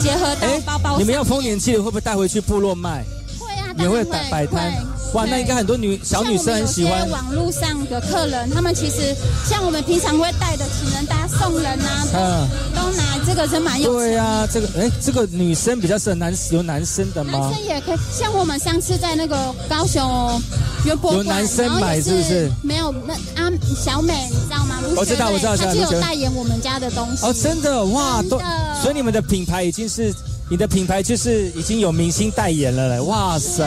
[0.00, 1.00] 结合到包包上。
[1.00, 3.04] 你们要丰年祭的会不会带回去部落卖？
[3.38, 4.97] 会啊，也会摆摆摊会。
[5.14, 7.08] 哇，那应该很多女小女生很喜欢。
[7.10, 9.14] 网络上的客人，他们其实
[9.48, 17.64] 像我们平常会带的情人搭送人啊，嗯，都拿这个是蛮有对呀、这个哎，这个女生比较适合男有男生的吗男生？
[17.64, 20.40] 也可以，像我们上次在那个高雄
[20.84, 22.50] 园博有男生买是不是？
[22.62, 23.50] 没有，那啊
[23.82, 24.76] 小美你知道吗？
[24.96, 27.24] 我知道我知道她就有代言我们家的东西。
[27.24, 28.38] 哦，真的哇，都
[28.82, 30.12] 所以你们的品牌已经是
[30.50, 33.64] 你的品牌就是已经有明星代言了嘞，哇塞！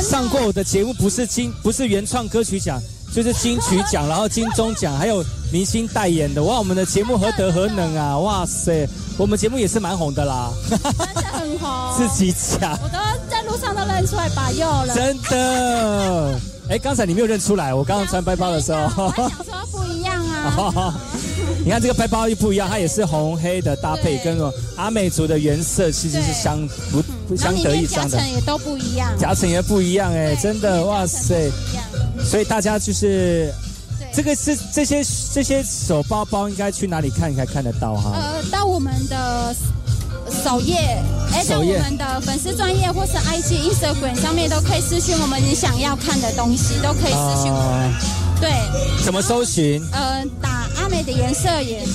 [0.00, 2.80] 上过我的节目不是金不是原创歌曲奖，
[3.14, 8.88] 就是金曲奖，然后金钟奖，还有明星代言的，哇，我们的节目何德何能啊，哇塞！
[9.18, 12.98] 我们节目也是蛮红的啦，真的很红， 自己讲，我都
[13.30, 14.94] 在路上都认出来把右了。
[14.94, 16.40] 真的。
[16.68, 19.12] 哎，刚才你没有认出来，我刚刚穿背包的时候。
[19.14, 20.94] 想说不一样啊，哦，
[21.62, 24.38] 你看这个背包又不一样，它也是红黑的搭配，跟
[24.76, 28.30] 阿美族的原色其实是相不不相得益彰的夹层。
[28.32, 29.12] 也都不一样。
[29.18, 31.50] 夹层也不一样哎，真的哇塞！
[32.24, 33.52] 所以大家就是
[34.14, 38.12] 这个是这些这些手包包应该去哪里看才看得到哈？
[38.14, 39.54] 呃，到我们的
[40.44, 47.90] 首页，哎，在我们的粉丝专业或是 IG、Instagram 上面都可以私讯我们你想要看的东西，都可以私讯我们。
[47.90, 48.50] 哦对，
[49.04, 49.80] 怎么搜寻？
[49.92, 51.86] 呃，打阿美的颜色也，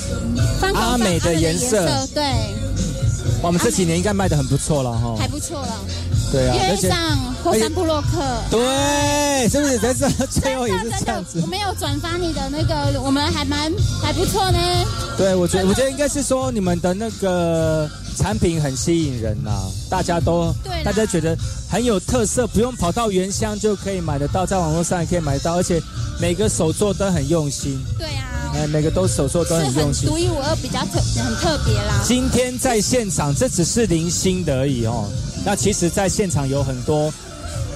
[0.74, 1.86] 阿美的颜色
[2.16, 2.24] 对，
[3.42, 5.28] 我们这几年应该卖的很不错了哈还。
[5.28, 6.17] 不错了。
[6.32, 8.42] 对啊，因而且为上后山部落客。
[8.52, 11.48] 对，是不是在这最后也是这样子我？
[11.48, 14.60] 没有转发你的那个，我们还蛮还不错呢。
[15.18, 19.52] 对，我觉得我觉得应该是说你们的那个产品很吸引人呐、
[19.90, 21.38] 大家都对大家觉得
[21.70, 25.82] 很有特色，不用跑到原乡就可以买得到，在网络上也可以买得到，而且
[26.20, 30.18] 每个手作都很用心，对啊，哎，每个都手作都很很用心独。
[30.18, 32.04] 一无二，比较特很特别啦。
[32.04, 35.10] 今天在现场，这只是零星的而已哦。
[35.48, 37.10] 那其实，在现场有很多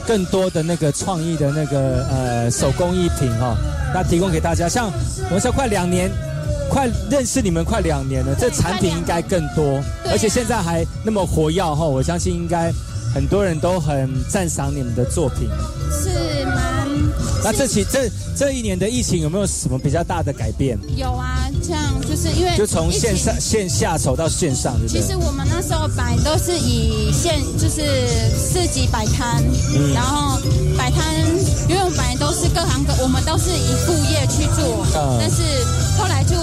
[0.06, 3.56] 更多的那个创意的那个呃手工艺品哦，
[3.94, 4.68] 那提供给大家。
[4.68, 4.92] 像
[5.28, 6.12] 我们说快两年，
[6.70, 12.74] 快认识你们快两年了，这产品应该更多，而且现在还那么活跃哈，我相信应该
[13.16, 15.48] 很多人都很赞赏你们的作品。
[15.90, 16.71] 是蛮
[17.44, 20.78] 那这期这这一年的疫情有没有什么比较大的改变？
[20.96, 25.02] 有啊，这样就是因为就从线上线下走到线上，对不对？
[25.02, 27.82] 其实我们那时候摆都是以线就是
[28.38, 29.44] 市集摆摊，
[29.76, 30.40] 嗯然后
[30.78, 31.04] 摆摊，
[31.68, 35.42] 因为我们本来都是各行各，我们都是以副业去做，嗯但是
[35.98, 36.36] 后来就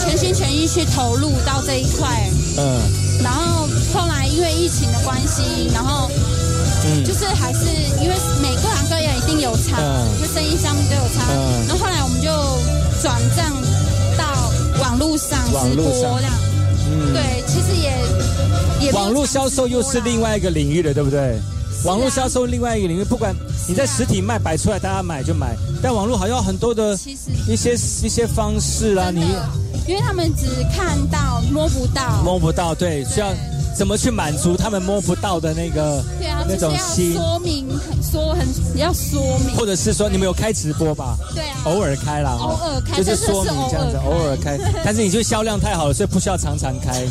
[0.00, 2.80] 全心全意去投入到这一块，嗯
[3.22, 6.10] 然后后来因为疫情的关系，然后
[6.86, 7.04] 嗯。
[7.04, 7.66] 就是还是
[8.02, 10.06] 因为每个行各业一定有差，嗯。
[10.20, 11.66] 就生意上面都有差，嗯。
[11.68, 12.28] 然后后来我们就
[13.02, 13.52] 转账
[14.16, 16.32] 到网络上直播这样，
[16.90, 17.12] 嗯。
[17.12, 21.38] 对，其实也也网络销售又是另外一个领域了，对不对？
[21.84, 23.34] 网络销售另外一个领域，不管
[23.68, 26.98] 你在实体卖摆出来，大家买就买，但网络好像很多的
[27.46, 29.20] 一些一些方式啦，你
[29.86, 33.32] 因为他们只看到摸不到，摸不到，对，需要
[33.76, 37.75] 怎么去满足他们摸不到的那个对啊，那就是要种心，说明，很
[38.16, 38.48] 说很
[38.78, 41.18] 要说明，或者是说你们有开直播吧？
[41.34, 44.58] 对啊，偶尔开啦，偶尔开就是说明这样子，偶偶尔开。
[44.82, 47.04] 但是你就销量太好了，所以不需要常常开，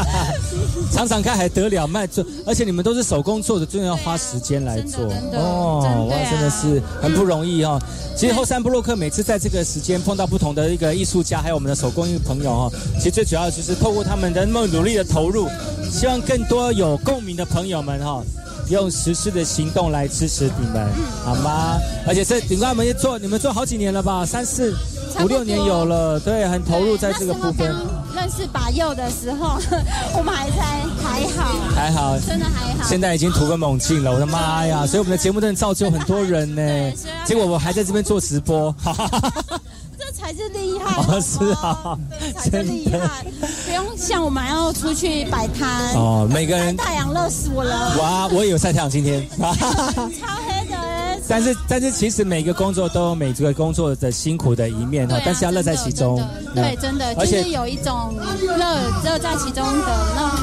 [0.92, 5.02] 常常开还得了卖做，而且你们都是手工做的，真的要花时间来做
[5.32, 7.80] 哦，哇，真的是很不容易哦。
[8.14, 15.48] 其实后山布洛克每次在这个时间碰到不同的一个艺术家，还有我们的手工艺朋友哦，其实最主要就是透过他们的那么努力的投入，
[15.90, 18.22] 希望更多有共鸣的朋友们哈、
[18.70, 20.86] 用实施的行动来支持你们，
[21.24, 21.78] 好吗？
[22.06, 24.24] 而且这顶冠们也做，你们做好几年了吧？
[24.26, 24.76] 三四
[25.20, 27.66] 五六年有了，对，很投入在这个部分，
[28.14, 29.58] 认识把右的时候，
[30.16, 30.56] 我们还在
[31.02, 32.84] 还好，还好，真的还好。
[32.84, 34.86] 现在已经突飞猛进了，我的妈呀！
[34.86, 36.62] 所以我们的节目真的造就很多人呢。
[37.24, 39.60] 结果我还在这边做直播，哈哈哈
[40.28, 41.98] 哈这才是厉害，哦，是啊，
[42.36, 43.24] 才是厉害，
[43.66, 49.46] 不用像我们还要出去摆摊哦每个人太阳热死我了，哇，我也有晒太阳今天， 超
[50.46, 56.16] 黑的欸，但是但是其实每个工作都有每个工作的辛苦的一面哈，但是要乐在其中，
[56.54, 58.56] 对，嗯真的就而且是有一种乐
[59.04, 60.38] 乐在其中的那种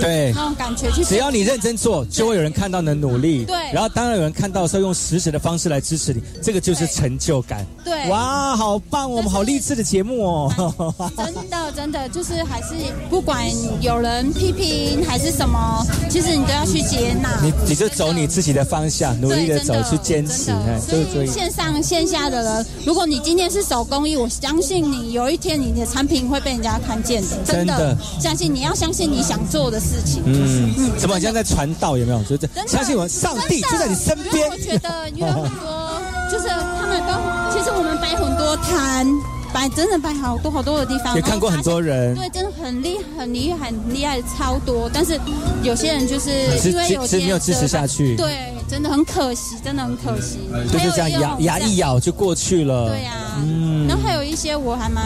[0.00, 3.44] 对那种感觉去，只要你认真做，就会有人看到你的努力。
[3.44, 7.66] 对然后当然有人看到的时候，用实质的方式来支持你，这个就是成就感。
[7.84, 9.14] 对哇，好棒哦！
[9.16, 11.12] 我们好励志的节目哦。
[11.16, 12.74] 真的，真的就是还是
[13.08, 13.46] 不管
[13.80, 17.40] 有人批评还是什么，其实你都要去接纳。
[17.42, 21.04] 你你就走你自己的方向，努力的走的去坚持，哎，所以。
[21.24, 27.28] 以线上线下的人，如果你今天是手工艺，我相信你有一天你的产品会被人家看见的。
[27.44, 30.22] 真的相信你要相信你想做的事情。
[30.24, 32.22] 嗯，怎么好像在传道有没有？
[32.24, 34.56] 就是相信我，上帝就在你身边我。
[34.56, 36.00] 觉得有很多，
[36.32, 37.12] 就是他们都，
[37.52, 39.06] 其实我们摆很多摊，
[39.52, 44.90] 摆真的摆好多好多的地方，也看过很多人对，真的很厉很厉害，很厉害，超多。
[44.92, 45.20] 但是
[45.62, 50.38] 有些人就是是因为有些没有支持下去对，真的很可惜，真的很可惜。
[50.72, 52.88] 就是这样还有牙牙一咬就过去了。
[52.88, 55.04] 对呀、嗯然后还有一些我还蛮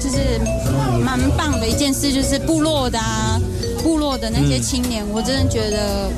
[0.00, 0.40] 就是
[1.04, 3.40] 蛮棒的一件事，就是部落的啊，
[3.82, 6.10] 部落的那些嗯青年，我真的觉得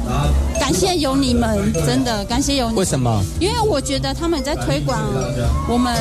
[0.58, 2.78] 感谢有你们，真的感谢有你们。
[2.78, 3.22] 为什么？
[3.40, 5.00] 因为我觉得他们在推广
[5.68, 5.94] 我们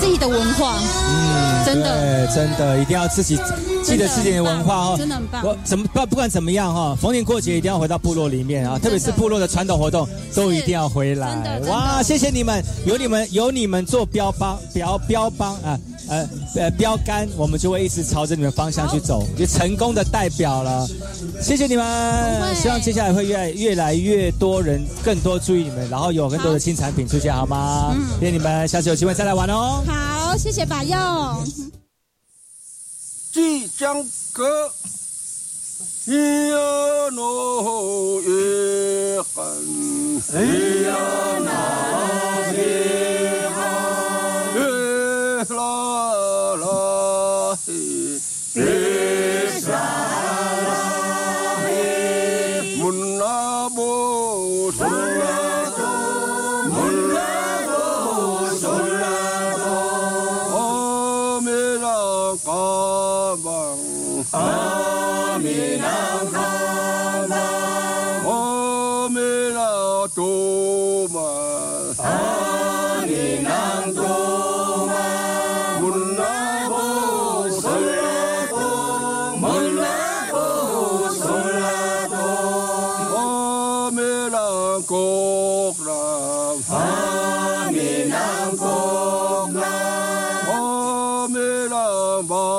[0.00, 3.36] 自己的文化，嗯，真的对，真的一定要自己
[3.82, 4.94] 记得自己的文化哦。
[4.98, 11.60] 真的很棒我怎么不不管怎么样哈，逢年过节一定要回到部落里面啊，特别是部落的传统活动都一定要回来。
[11.68, 15.78] 哇，谢谢你们，有你们有你们做标帮标标帮啊。
[16.08, 20.86] 呃呃，标杆，我们就会一直朝着你们方向去走，就成功的代表了。
[21.40, 27.94] 谢谢你们，希望接下来会越来越来越多人更多注意你们，然后有更多的新产品出现，好吗？
[28.20, 29.82] 谢谢你们，下次有机会再来玩哦。
[29.86, 30.96] 好，谢谢把佑。
[33.32, 34.02] 即将
[34.32, 34.70] 歌，
[36.06, 36.12] 咿
[36.48, 36.56] 呀
[37.12, 39.44] 诺耶喊，
[40.22, 40.96] 咿呀
[41.44, 42.05] 那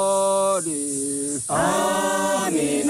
[0.07, 1.39] 머리.
[1.47, 2.87] 아미낭방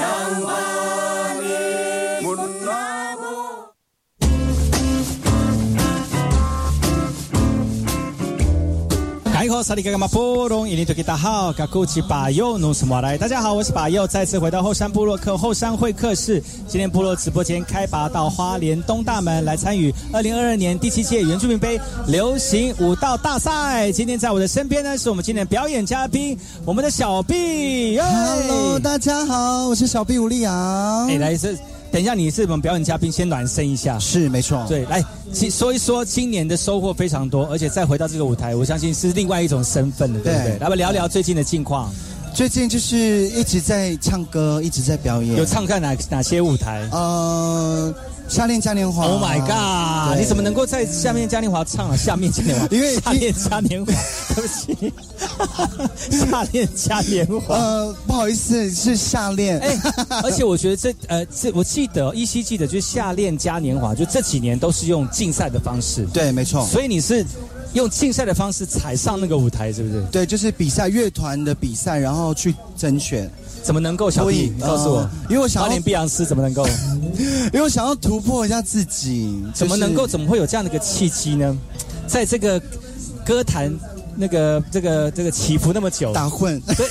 [9.63, 13.17] 萨利嘎嘎马波隆，伊尼多吉达好，嘎古吉巴佑努什么来？
[13.17, 16.41] 大家好，我是巴佑，再次回到后山部落客后山会客室。
[16.67, 23.91] 今天部落直播间开拔到花莲东大门来参与二零二二年第七届原住民杯流行舞蹈大赛。
[23.91, 27.99] 今天在我的身边呢，是我们今天的表演嘉宾，我们的小 B。
[27.99, 31.07] Hello，大家好，我是小 B 吴丽阳。
[31.07, 31.57] 哎，来是。
[31.91, 33.97] 等一下，你是我们表演嘉宾，先暖身一下。
[33.97, 34.65] 是，没错。
[34.67, 35.03] 对，来
[35.49, 40.57] 说一说今年的收获非常多，而且再回到这个舞台，我相信是另外一种身份的，对不对？
[40.59, 41.91] 来，我们聊聊最近的近况。
[42.33, 42.97] 最近就是
[43.29, 45.37] 一直在唱歌，一直在表演。
[45.37, 46.87] 有唱在哪哪些舞台？
[46.91, 47.91] 呃，
[48.29, 49.05] 夏恋嘉年华。
[49.05, 50.19] Oh my god！
[50.19, 51.95] 你怎么能够在下面嘉年华唱啊？
[51.95, 53.91] 下面嘉年华， 因为下恋嘉年华，
[54.35, 54.93] 对不起，
[56.29, 57.55] 下恋嘉年华。
[57.55, 59.57] 呃，不好意思，是夏恋。
[59.59, 59.79] 哎，
[60.23, 66.05] 而且我觉得这呃，这我记得依稀记得，就是夏恋嘉年华，就这几年都是用竞赛的方式。
[66.07, 66.65] 对，没错。
[66.67, 67.25] 所以你是。
[67.73, 70.01] 用竞赛的方式踩上那个舞台，是不是？
[70.09, 73.29] 对，就是比赛乐团的比赛，然后去甄选。
[73.67, 74.09] 怎么能够？
[74.09, 76.65] 小弟，你告诉我，因为我想要连碧昂斯怎么能够？
[77.51, 79.43] 因为我想要突破一下自己。
[79.53, 80.07] 怎么能够？
[80.07, 81.53] 怎么会有这样的一个契机呢？
[82.07, 82.57] 在这个
[83.25, 83.69] 歌坛
[84.15, 86.87] 那个这个这个起伏那么久，打混，对，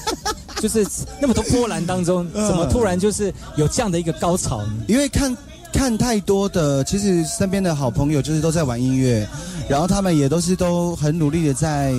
[0.62, 0.86] 就是
[1.20, 4.72] 那么多波澜当中，怎么突然就是有这样的一个高潮呢？
[4.88, 5.36] 因为看。
[5.76, 9.28] 看太多的，其实身边的好朋友就是都在玩音乐，
[9.68, 11.92] 然后他们也都是都很努力的在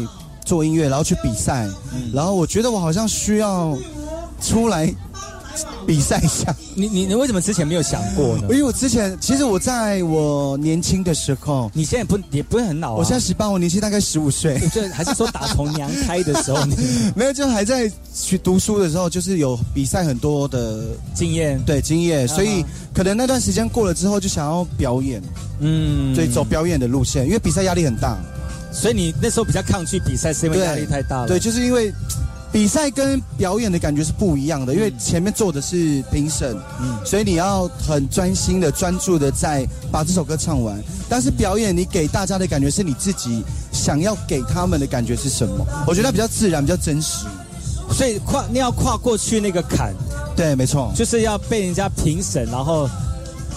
[0.45, 3.77] 做音乐，然后去比赛，嗯、然后我觉得我好像需要
[4.41, 4.93] 出来
[5.87, 6.53] 比赛一下。
[6.75, 8.41] 你你你为什么之前没有想过呢？
[8.43, 12.97] 因为我之前其实我在我年轻的时候，你现在不也不是很老啊？
[12.97, 14.59] 我现在十八，我年轻大概十五岁。
[14.73, 16.65] 这还是说打从娘胎的时候？
[17.15, 20.83] 没有，就还在去读书的时候，就是有比赛很多的
[21.13, 25.21] 经验，对经验，所以可能那段时间过了之后，就想要表演，
[25.59, 28.17] 嗯，对，走表演的路线，因为比赛压力很大，
[28.73, 31.27] 所以你那时候比较抗拒比赛，是因为压力太大了。
[31.27, 31.93] 对，就是因为。
[32.55, 40.81] 比赛跟表演的感觉是不一样的，因为前面做的是评审，嗯，所以你要很专心的、专注的在把这首歌唱完。
[41.09, 43.43] 但是表演，你给大家的感觉是你自己
[43.73, 45.67] 想要给他们的感觉是什么？
[45.85, 47.25] 我觉得比较自然，比较真实。
[47.91, 49.93] 所以跨你要跨过去那个坎，
[50.33, 52.89] 对，没错，就是要被人家评审，然后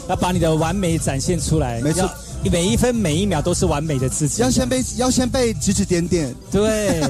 [0.09, 2.11] 要把你的完美展现出来，没错。
[2.45, 7.01] 每一分每一秒都是完美的自己，要先被要先被指指点点，对，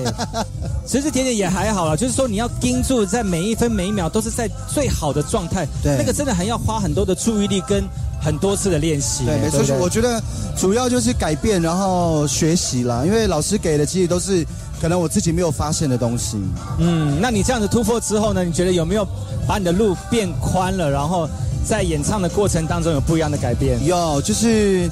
[0.86, 7.84] 指指点点也还好啦，就是说你要盯住，在每一分每一秒都是在最好的状态，对，那个真的还要花很多的注意力跟
[8.20, 10.20] 很多次的练习，对，没错，我觉得
[10.56, 14.44] 主要就是改变，然后学习啦，因为老师给的其实都是
[14.80, 16.38] 可能我自己没有发现的东西，
[16.78, 18.42] 嗯，那你这样子突破之后呢？
[18.42, 19.06] 你觉得有没有
[19.46, 20.90] 把你的路变宽了？
[20.90, 21.28] 然后
[21.64, 23.78] 在演唱的过程当中有不一样的改变？
[23.84, 24.90] 有，就是。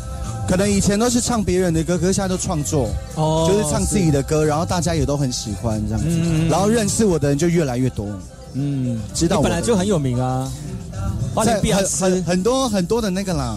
[0.48, 8.06] 可能以前都是唱别人的歌，可是现在都创作，哦，就是唱自己的歌，然后大家也都很喜欢这样子，嗯、然后认识我的人就越来越多，
[8.52, 10.50] 嗯，知道我本来就很有名啊，
[11.34, 13.56] 花莲必很很很多很多的那个啦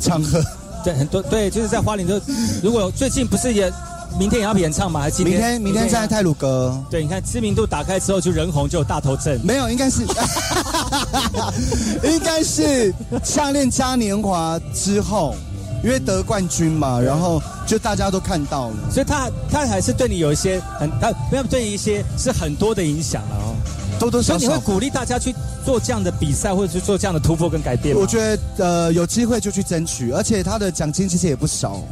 [0.00, 0.42] 场合，
[0.82, 2.20] 对，很多对，就是在花莲就，
[2.62, 3.72] 如果最近不是也
[4.18, 5.38] 明天也要演唱吗，还是今天？
[5.38, 10.02] 明天明天在泰鲁阁，对，你看知名度打开之后就人红就有大头症，没有，应该是，
[12.02, 15.36] 应该是项链嘉年华之后。
[15.84, 23.54] 因为得冠军嘛，然后就大家都看到了，所以他他还是对你有一些很他没有对你一些是很多的影响了哦，
[24.00, 24.38] 多多少少。
[24.38, 31.82] 所以你会鼓励大家去做这样的比赛，或者去做这样的突破跟改变我觉得呃有机会就去争取，而且他的奖金其实也不少。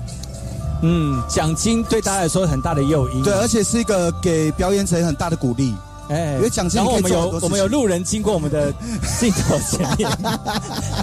[0.81, 5.75] 嗯，奖金对大家来说很大的诱因，对，而且是一个给表演者很大的鼓励。
[6.13, 6.39] 哎，
[6.75, 8.73] 然后我们有我们有路人经过我们的
[9.19, 10.09] 镜头前面，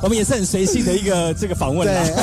[0.04, 2.14] 我们也是很随性的一个这个访问对，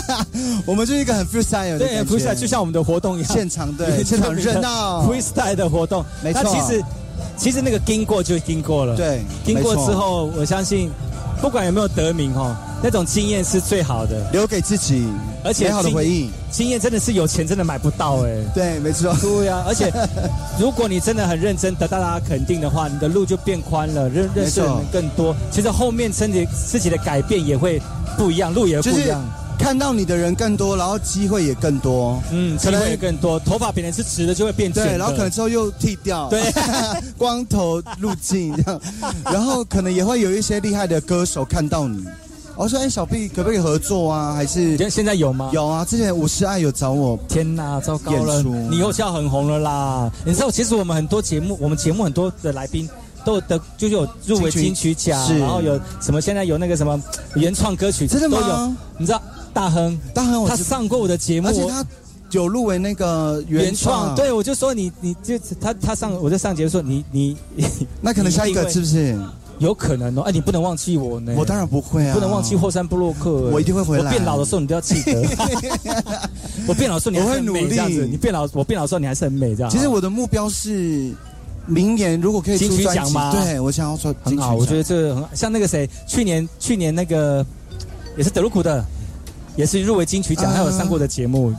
[0.64, 5.06] 我们就是一个很 freestyle 的对 freestyle，就像我们的活动一样，现场对 现场热闹。
[5.06, 6.44] freestyle 的活动，没错。
[6.44, 6.84] 其实
[7.36, 10.90] 其实那个经过就经过了，对，经过之后，我相信
[11.40, 15.06] 不管有没有得名哦，那种经验是最好的，留给自己，
[15.44, 16.30] 而且美好的回忆。
[16.50, 19.64] 经验真的是有钱真的买不到哎，对，没错，对呀、啊。
[19.68, 19.92] 而且
[20.58, 25.36] 如果你真的很认真，得到大家肯定的话，你的路就变宽了，认认识的人更多。
[25.50, 27.80] 其实后面身体自己的改变也会
[28.16, 29.22] 不一样，路也不一样。
[29.58, 33.38] 看到你的人更多，然后机会也更多，嗯，机会也更多。
[33.38, 36.40] 头发本来是直的，就会变卷，对，然后可能之后又剃掉，对，
[37.18, 38.80] 光头路径这样，
[39.22, 42.02] 然后可能也会有一些厉害的歌手看到你。
[42.60, 44.34] 我说：“哎，小 B 可不可以合作啊？
[44.34, 45.50] 还是现现在有吗？
[45.50, 47.18] 有啊，之前五十爱有找我。
[47.26, 48.42] 天哪，糟糕了！
[48.42, 50.12] 你以后就要很红了啦！
[50.26, 52.86] 你知道，其实我们很多节目，我们节目很多的来宾
[53.24, 57.02] 都有得，就是有入围金金曲曲奖，然后有什么现在有那个什么
[57.34, 58.72] 原创歌曲，真的吗都有。
[58.98, 59.22] 你知道
[59.54, 61.82] 大亨，大亨我他上过我的节目，而且他
[62.30, 67.36] 有入围那个原创，对，我就说你，你就他他上，我就上节目说你你，
[68.02, 69.18] 那可能下一个是不是？
[69.60, 71.34] 有可能哦，哎，你不能忘记我呢。
[71.36, 74.04] 我当然不会啊，不能忘记霍山布洛克，我一定会回来。
[74.04, 75.22] 我变老的时候，你都要记得。
[76.66, 78.06] 我变老的时候，你还是很美我会努力这样子。
[78.06, 79.70] 你变老，我变老的时候，你还是很美这样。
[79.70, 81.12] 其实我的目标是
[81.66, 83.32] 明年如果可以金曲奖吗？
[83.32, 85.28] 对我想要说很好，我觉得这个很好。
[85.34, 87.44] 像那个谁，去年去年那个
[88.16, 88.82] 也是德鲁库的，
[89.56, 91.52] 也是入围金曲奖，啊他有上过的节目，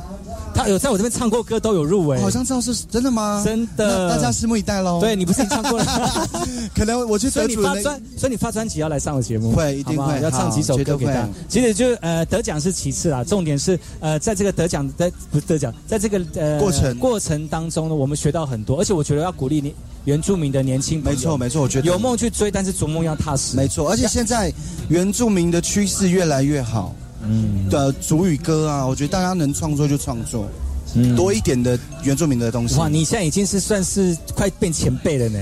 [0.54, 2.20] 他有在我这边唱过歌，都有入围。
[2.22, 3.42] 好像知道是真的吗？
[3.46, 5.00] 真的，大家拭目以待喽。
[5.00, 5.86] 对你不是唱过了？
[6.76, 11.30] 可能我去所以你得主的那发专，所以你发专辑要来上我节目，会一定会要唱几首歌给大家。
[11.48, 19.74] 其实就呃得奖是其次啦，重点是呃在这个得奖在不是得奖，在这个呃过程过程当中呢，我们学到很多，而且我觉得要鼓励你
[20.06, 23.56] 原住民的年轻朋友，没错没错，我觉得有梦去追，但是逐梦要踏实。
[23.56, 24.52] 没错，而且现在
[24.90, 26.94] 原住民的趋势越来越好。
[27.28, 30.50] 嗯，的主语歌啊，我觉得大家能创作就创作，
[30.96, 32.76] 嗯多一点的原住民的东西。
[32.76, 35.40] 哇，你现在已经是算是快变前辈了呢。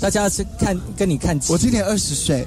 [0.00, 2.46] 大家是看跟你看，我今年二十岁，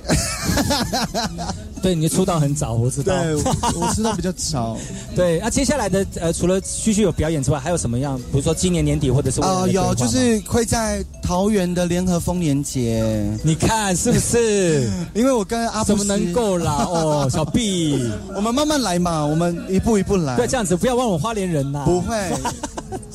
[1.83, 3.13] 对你出道很早，我知道。
[3.21, 4.77] 对，我我知道比较早。
[5.15, 8.17] 对，那、接下来的呃，除了继续有表演之外，还有什么样？
[8.17, 13.03] 比如说今年年底或者是未来的啊、规划吗有就是会在桃园的联合丰年节，
[13.43, 14.89] 你看是不是？
[15.13, 16.85] 因为我跟阿布怎么能够啦？
[16.89, 20.37] 哦，小 B， 我们慢慢来嘛，我们一步一步来。
[20.37, 22.15] 对，这样子不要忘我花莲人呐、不会，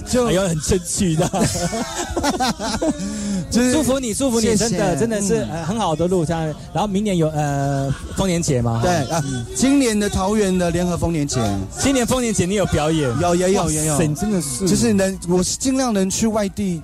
[0.06, 1.26] 就哎，很争气的。
[3.50, 6.44] 就是祝福你，祝福你，真的真的是、嗯呃很好的路，这样。
[6.72, 8.80] 然后明年有呃丰年节嘛？
[8.82, 9.22] 对啊，
[9.54, 11.40] 今年的桃园的联合丰年节，
[11.78, 13.08] 今年丰年节你有表演？
[13.20, 16.82] 有也有哇也有真的是就是能，我是尽量能去外地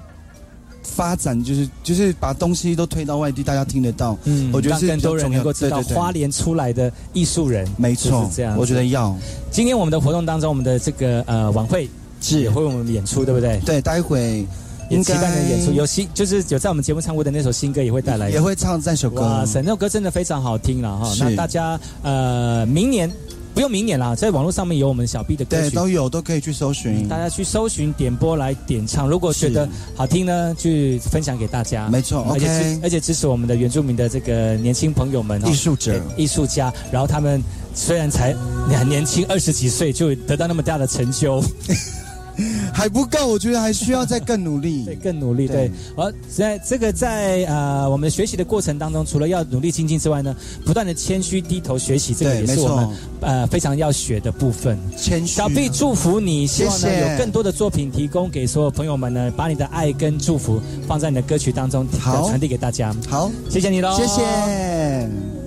[0.83, 4.17] 发展，就是就是把东西都推到外地，大家听得到。
[4.25, 8.57] 嗯，我觉得是让更多人能够知道花莲出来的艺术人，没错就是这样。
[8.59, 9.17] 我觉得要
[9.51, 11.89] 今天我们的活动当中，我们的这个呃晚会
[12.21, 13.59] 是也会为我们演出，对不对？
[13.67, 14.47] 对，待会
[14.91, 19.23] 也期待的演出，有新就是有在我们节目唱过的那首新歌也会带来，也会唱这首歌。
[19.23, 21.13] 哇塞，那首歌真的非常好听了哈。
[21.21, 23.11] 那大家呃明年
[23.55, 25.77] 不用明年啦，在网络上面有我们小 B 的歌对，曲。
[25.77, 27.07] 都有，都可以去搜寻。
[27.07, 31.89] 大家去搜寻点播来点唱，如果觉得好听呢，去分享给大家。
[31.89, 37.41] 没错而且而且支持我们的原住民的这个年轻朋友们艺术者艺术家，然后他们
[37.75, 38.35] 虽然才
[38.77, 41.41] 很年轻，二十几岁就得到那么大的成就，
[42.73, 44.85] 还不够，我觉得还需要再更努力。
[44.87, 45.47] 对，更努力。
[45.47, 52.89] 对，而在这个在呃我们学习的过程当中，除了要努力精进之外呢，不断的谦虚低头学习，这个也是我们
[53.21, 54.79] 呃非常要学的部分。
[54.97, 55.35] 谦虚。
[55.35, 62.95] 小 B 祝福你，希望呢谢谢有更多的作品提供给所有朋友们呢，把你的爱跟祝福放在你的歌曲当中，好传递给大家。
[63.09, 65.44] 好，谢谢你喽，谢谢。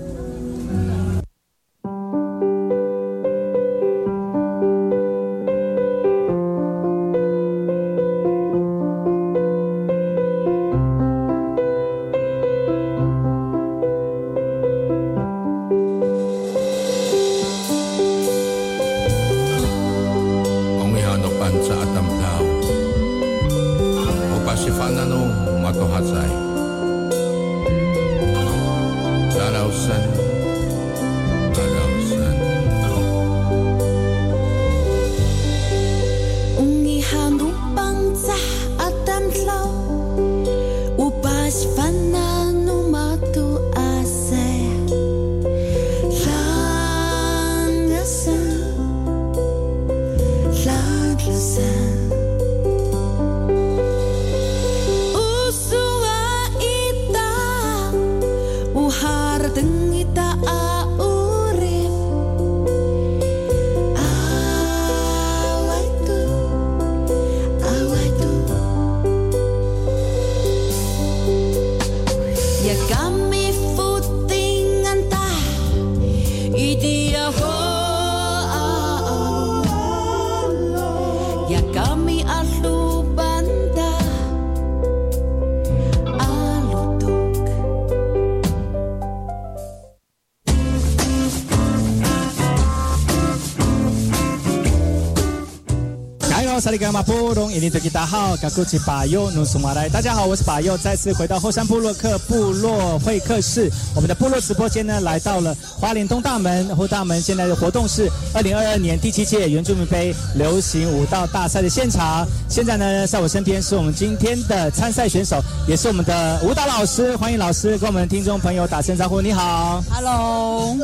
[97.90, 99.88] 大号，嘎古吉巴尤努苏马来。
[99.88, 103.68] 大家好，我是巴尤，再次回到后山部落客部落会客室。
[103.96, 106.74] 我们的部落直播间呢，来到了花莲东大门。
[106.76, 112.26] 后大门现在的活动是二零二二年第七届原住民杯流行舞蹈大赛的现场。
[112.48, 117.16] 现在呢，在我身边是我们今天的参赛选手，也是我们的舞蹈老师。
[117.16, 119.20] 欢迎老师跟我们听众朋友打声招呼。
[119.20, 120.76] 你好，Hello，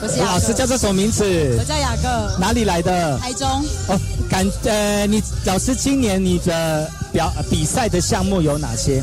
[0.00, 1.24] 我是老师叫做什么名字？
[1.58, 3.18] 我叫雅各，哪里来的？
[3.18, 3.48] 台中。
[3.88, 3.98] 哦，
[4.34, 9.00] 感呃，你老师今年你的表比赛的项目有哪些？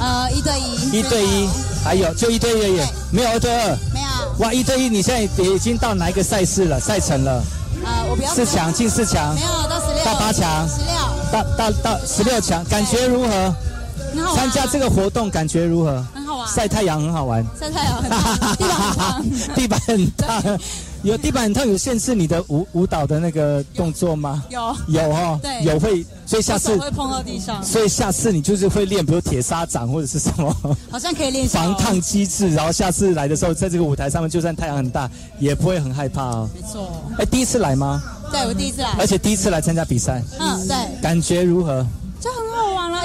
[0.00, 1.46] 呃，一对一，一对一，
[1.84, 2.80] 还有就一对一而已，
[3.10, 4.06] 没有二对二，没有。
[4.38, 6.80] 哇，一对一，你现在已经到哪一个赛事了？
[6.80, 7.44] 赛程了？
[7.84, 10.96] 呃，我不要四强进四强，没有到十六，到八强，十六，
[11.30, 13.54] 到到到十六强，感觉如何？
[14.34, 16.02] 参加这个活动感觉如何？
[16.14, 19.20] 很好玩，晒太阳很好玩，晒太阳很大，
[19.54, 20.58] 地板很大，地板很烫，
[21.02, 24.44] 有地板很烫，有限制你的舞舞蹈的那个动作吗？
[24.50, 30.56] 有有哦，对，有会，所以下次会碰到地上，所以下次你就是会练，比如铁砂掌或者是什么，
[30.90, 36.48] 好像可以练防烫机制，然后下次来的时候，在这个舞台上面，就算太阳很大，也不会很害怕哦。
[36.54, 38.02] 没错，哎，第一次来吗？
[38.32, 41.86] 对，我第一次来，而且第一次来参加比赛，嗯，对，感觉如何？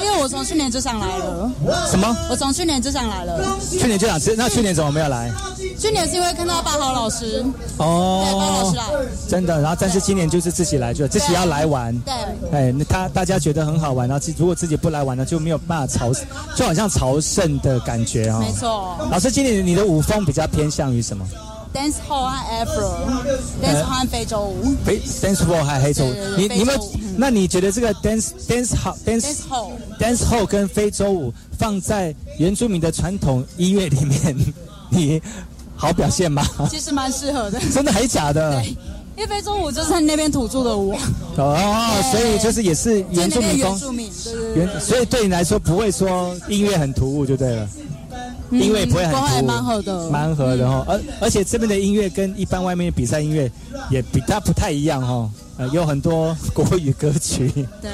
[0.04, 1.52] 因为我从去年就想来了。
[1.90, 2.16] 什么？
[2.30, 3.58] 我从去年就想来了。
[3.70, 5.32] 去年就想吃，那去年怎么没有来？
[5.80, 7.44] 去年是因为看到八号老师。
[7.78, 8.24] 哦。
[8.26, 8.84] 对，八号老师来。
[9.28, 11.98] 真的，然后但是今年就是自己来，就自己要来玩。
[12.02, 12.14] 对。
[12.52, 16.12] 哎，那他大家觉得很好玩，然后如果自己不来玩呢，就没有办法朝，
[16.56, 18.40] 就好像朝圣的感觉啊。
[18.40, 18.98] 没错。
[19.12, 21.26] 老师，今年你的舞风比较偏向于什么？
[21.74, 26.78] Dance hall 和 afro，dance hall 和非洲舞，非 dance hall 和非洲舞，你你们
[27.18, 34.36] 那你觉得这个 dance dance hall dance hall dance hall 跟非洲舞放在原住民的传统音乐里面，
[34.90, 35.22] 你
[35.76, 36.44] 好表现吗？
[36.70, 38.52] 其实蛮适合的，真的还是假的？
[38.62, 38.70] 对，
[39.16, 40.96] 因为非洲舞就是那边土著的舞。
[41.38, 47.68] 哦，所以就是也是原住民原住民，对对原，所以对你来说不会说音乐很突兀就对了。
[48.52, 50.86] 音乐不会很突兀， 蛮合的，蛮合的哈。
[50.88, 53.50] 而而且这边的音乐跟一般外面的比赛音乐
[53.90, 55.30] 也比它不太一样哈。
[55.58, 57.52] 呃，有很多国语歌曲。
[57.82, 57.92] 对，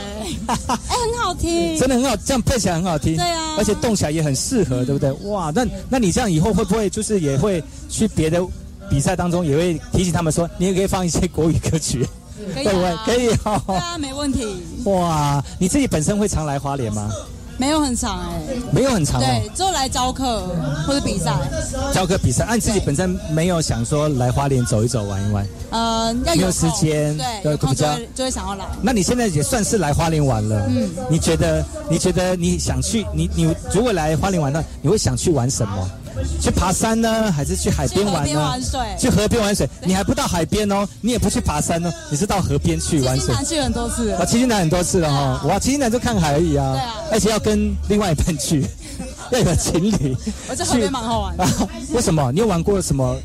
[0.47, 0.55] 哎，
[0.87, 3.17] 很好听， 真的很好，这样配起来很好听。
[3.17, 5.11] 对啊，而且动起来也很适合，对不对？
[5.29, 8.41] 哇，那那你这样以后会不会就是也会去别的
[8.89, 12.07] 比赛当中也会提醒他们说，你也可以放一些国语歌曲，
[12.53, 13.61] 可以啊， 可以哦。
[13.67, 14.45] 对啊，没问题。
[14.85, 17.11] 哇，你自己本身会常来花莲吗？
[17.57, 20.43] 没有很长哎，没有很长，对，就来教课
[20.85, 21.33] 或者比赛。
[21.93, 25.47] 教课比赛，按自己本身没有想说来花莲走一走玩一玩。
[25.71, 28.65] 呃，要有时间，对，有空就会就会想要来。
[28.81, 31.65] 那你现在也算是来花莲玩了，嗯，你觉得？
[31.89, 33.05] 你觉得你想去？
[33.13, 34.63] 你你如果来花莲玩呢？
[34.81, 35.89] 你会想去玩什么？
[36.41, 38.39] 去爬山呢，还是去海边玩呢？
[38.39, 39.67] 玩水，去河边玩水。
[39.83, 43.33] 你还不到海边哦，你也不去爬山哦，你是到河边去玩水。
[43.35, 45.47] 七星去很多次，啊，七星潭很多次了哈。
[45.47, 46.73] 哇，七星潭就看海而已啊。
[46.73, 46.95] 对啊。
[47.11, 48.65] 而且要跟另外一半去，
[49.31, 50.15] 要有情侣。
[50.49, 51.45] 我这河边蛮好玩的。
[51.93, 52.31] 为什么？
[52.31, 53.15] 你有玩过什么？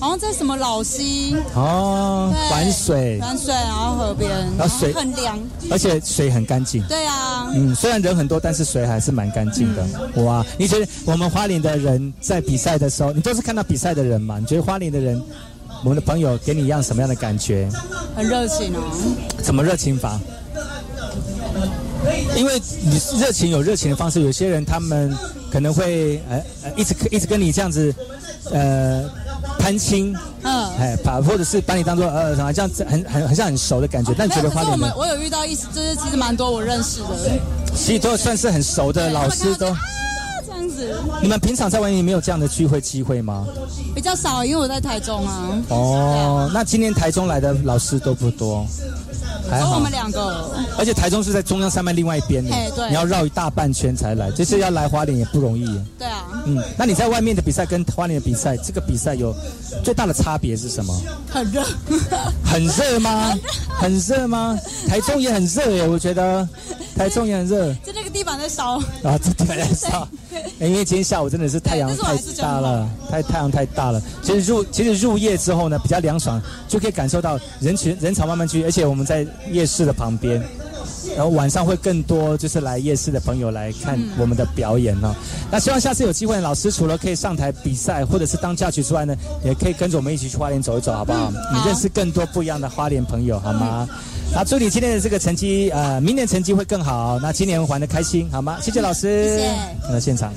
[0.00, 5.38] 好像在什么老溪哦，玩水，玩水，然后河边，然后水很凉，
[5.70, 6.82] 而且水很干净。
[6.86, 9.86] 对啊，嗯，虽然人很多，但是水还是蛮干净的。
[10.14, 14.38] 嗯、哇，你觉得我们花莲的人在比赛的时候，你都是看到比赛的人嘛？
[14.38, 15.20] 你觉得花莲的人，
[15.82, 17.68] 我们的朋友给你一样什么样的感觉？
[18.14, 18.82] 很热情哦。
[19.42, 20.20] 怎么热情法？
[22.36, 25.16] 因为你热情有热情的方式，有些人他们
[25.50, 27.94] 可能会呃呃一直一直跟你这样子
[28.50, 29.04] 呃
[29.58, 37.38] 攀亲，嗯，哎把或者是把你当做呃好像很很很像很熟的感觉，但觉得花莲我们我有遇到一就是其实蛮多我认识的，
[37.74, 39.74] 其实都算是很熟的老师都。
[41.22, 43.46] 你们平常在外面没有这样的聚会机会吗？
[43.94, 45.62] 比较少，因为我在台中啊。
[45.68, 48.66] 哦，那今年台中来的老师都不多。
[49.50, 55.66] 还好，我们两个，而且台中是在中央山脉另外一边的，对，你要绕一大半圈才来，就是要来花莲也不容易。
[55.98, 59.34] 对啊，嗯，那你在外面的比赛跟花莲的比赛，这个比赛有
[59.84, 60.98] 最大的差别是什么？
[61.30, 61.62] 很热，
[62.42, 63.34] 很热吗？
[63.68, 64.58] 很热吗？
[64.88, 66.48] 台中也很热耶，我觉得
[66.96, 67.72] 台中也很热。
[67.84, 68.78] 就那个地板在烧。
[69.02, 70.06] 啊，这地板在烧，
[70.60, 74.00] 因为今天下午真的是太阳太大了，太太阳太大了。
[74.22, 80.42] 其实入其实入夜之后呢，比较凉爽，就可以感受到人群人潮慢慢聚，而且我们在夜市的旁边，
[81.16, 85.14] 然后晚上会更多就是来夜市的朋友来看我们的表演哦。
[85.50, 89.14] 那希望下次有机会，老师除了可以上台比赛或者是当教曲之外呢，
[89.44, 91.30] 也可以跟着我们一起去花莲走一走，好不好？
[91.30, 93.88] 你认识更多不一样的花莲朋友，好吗？
[94.32, 97.18] 那祝你今天的这个成绩，呃，明年成绩会更好。
[97.22, 98.58] 那今年玩的开心，好吗？
[98.60, 99.48] 谢谢老师，谢谢。
[99.88, 100.32] 呃，现场。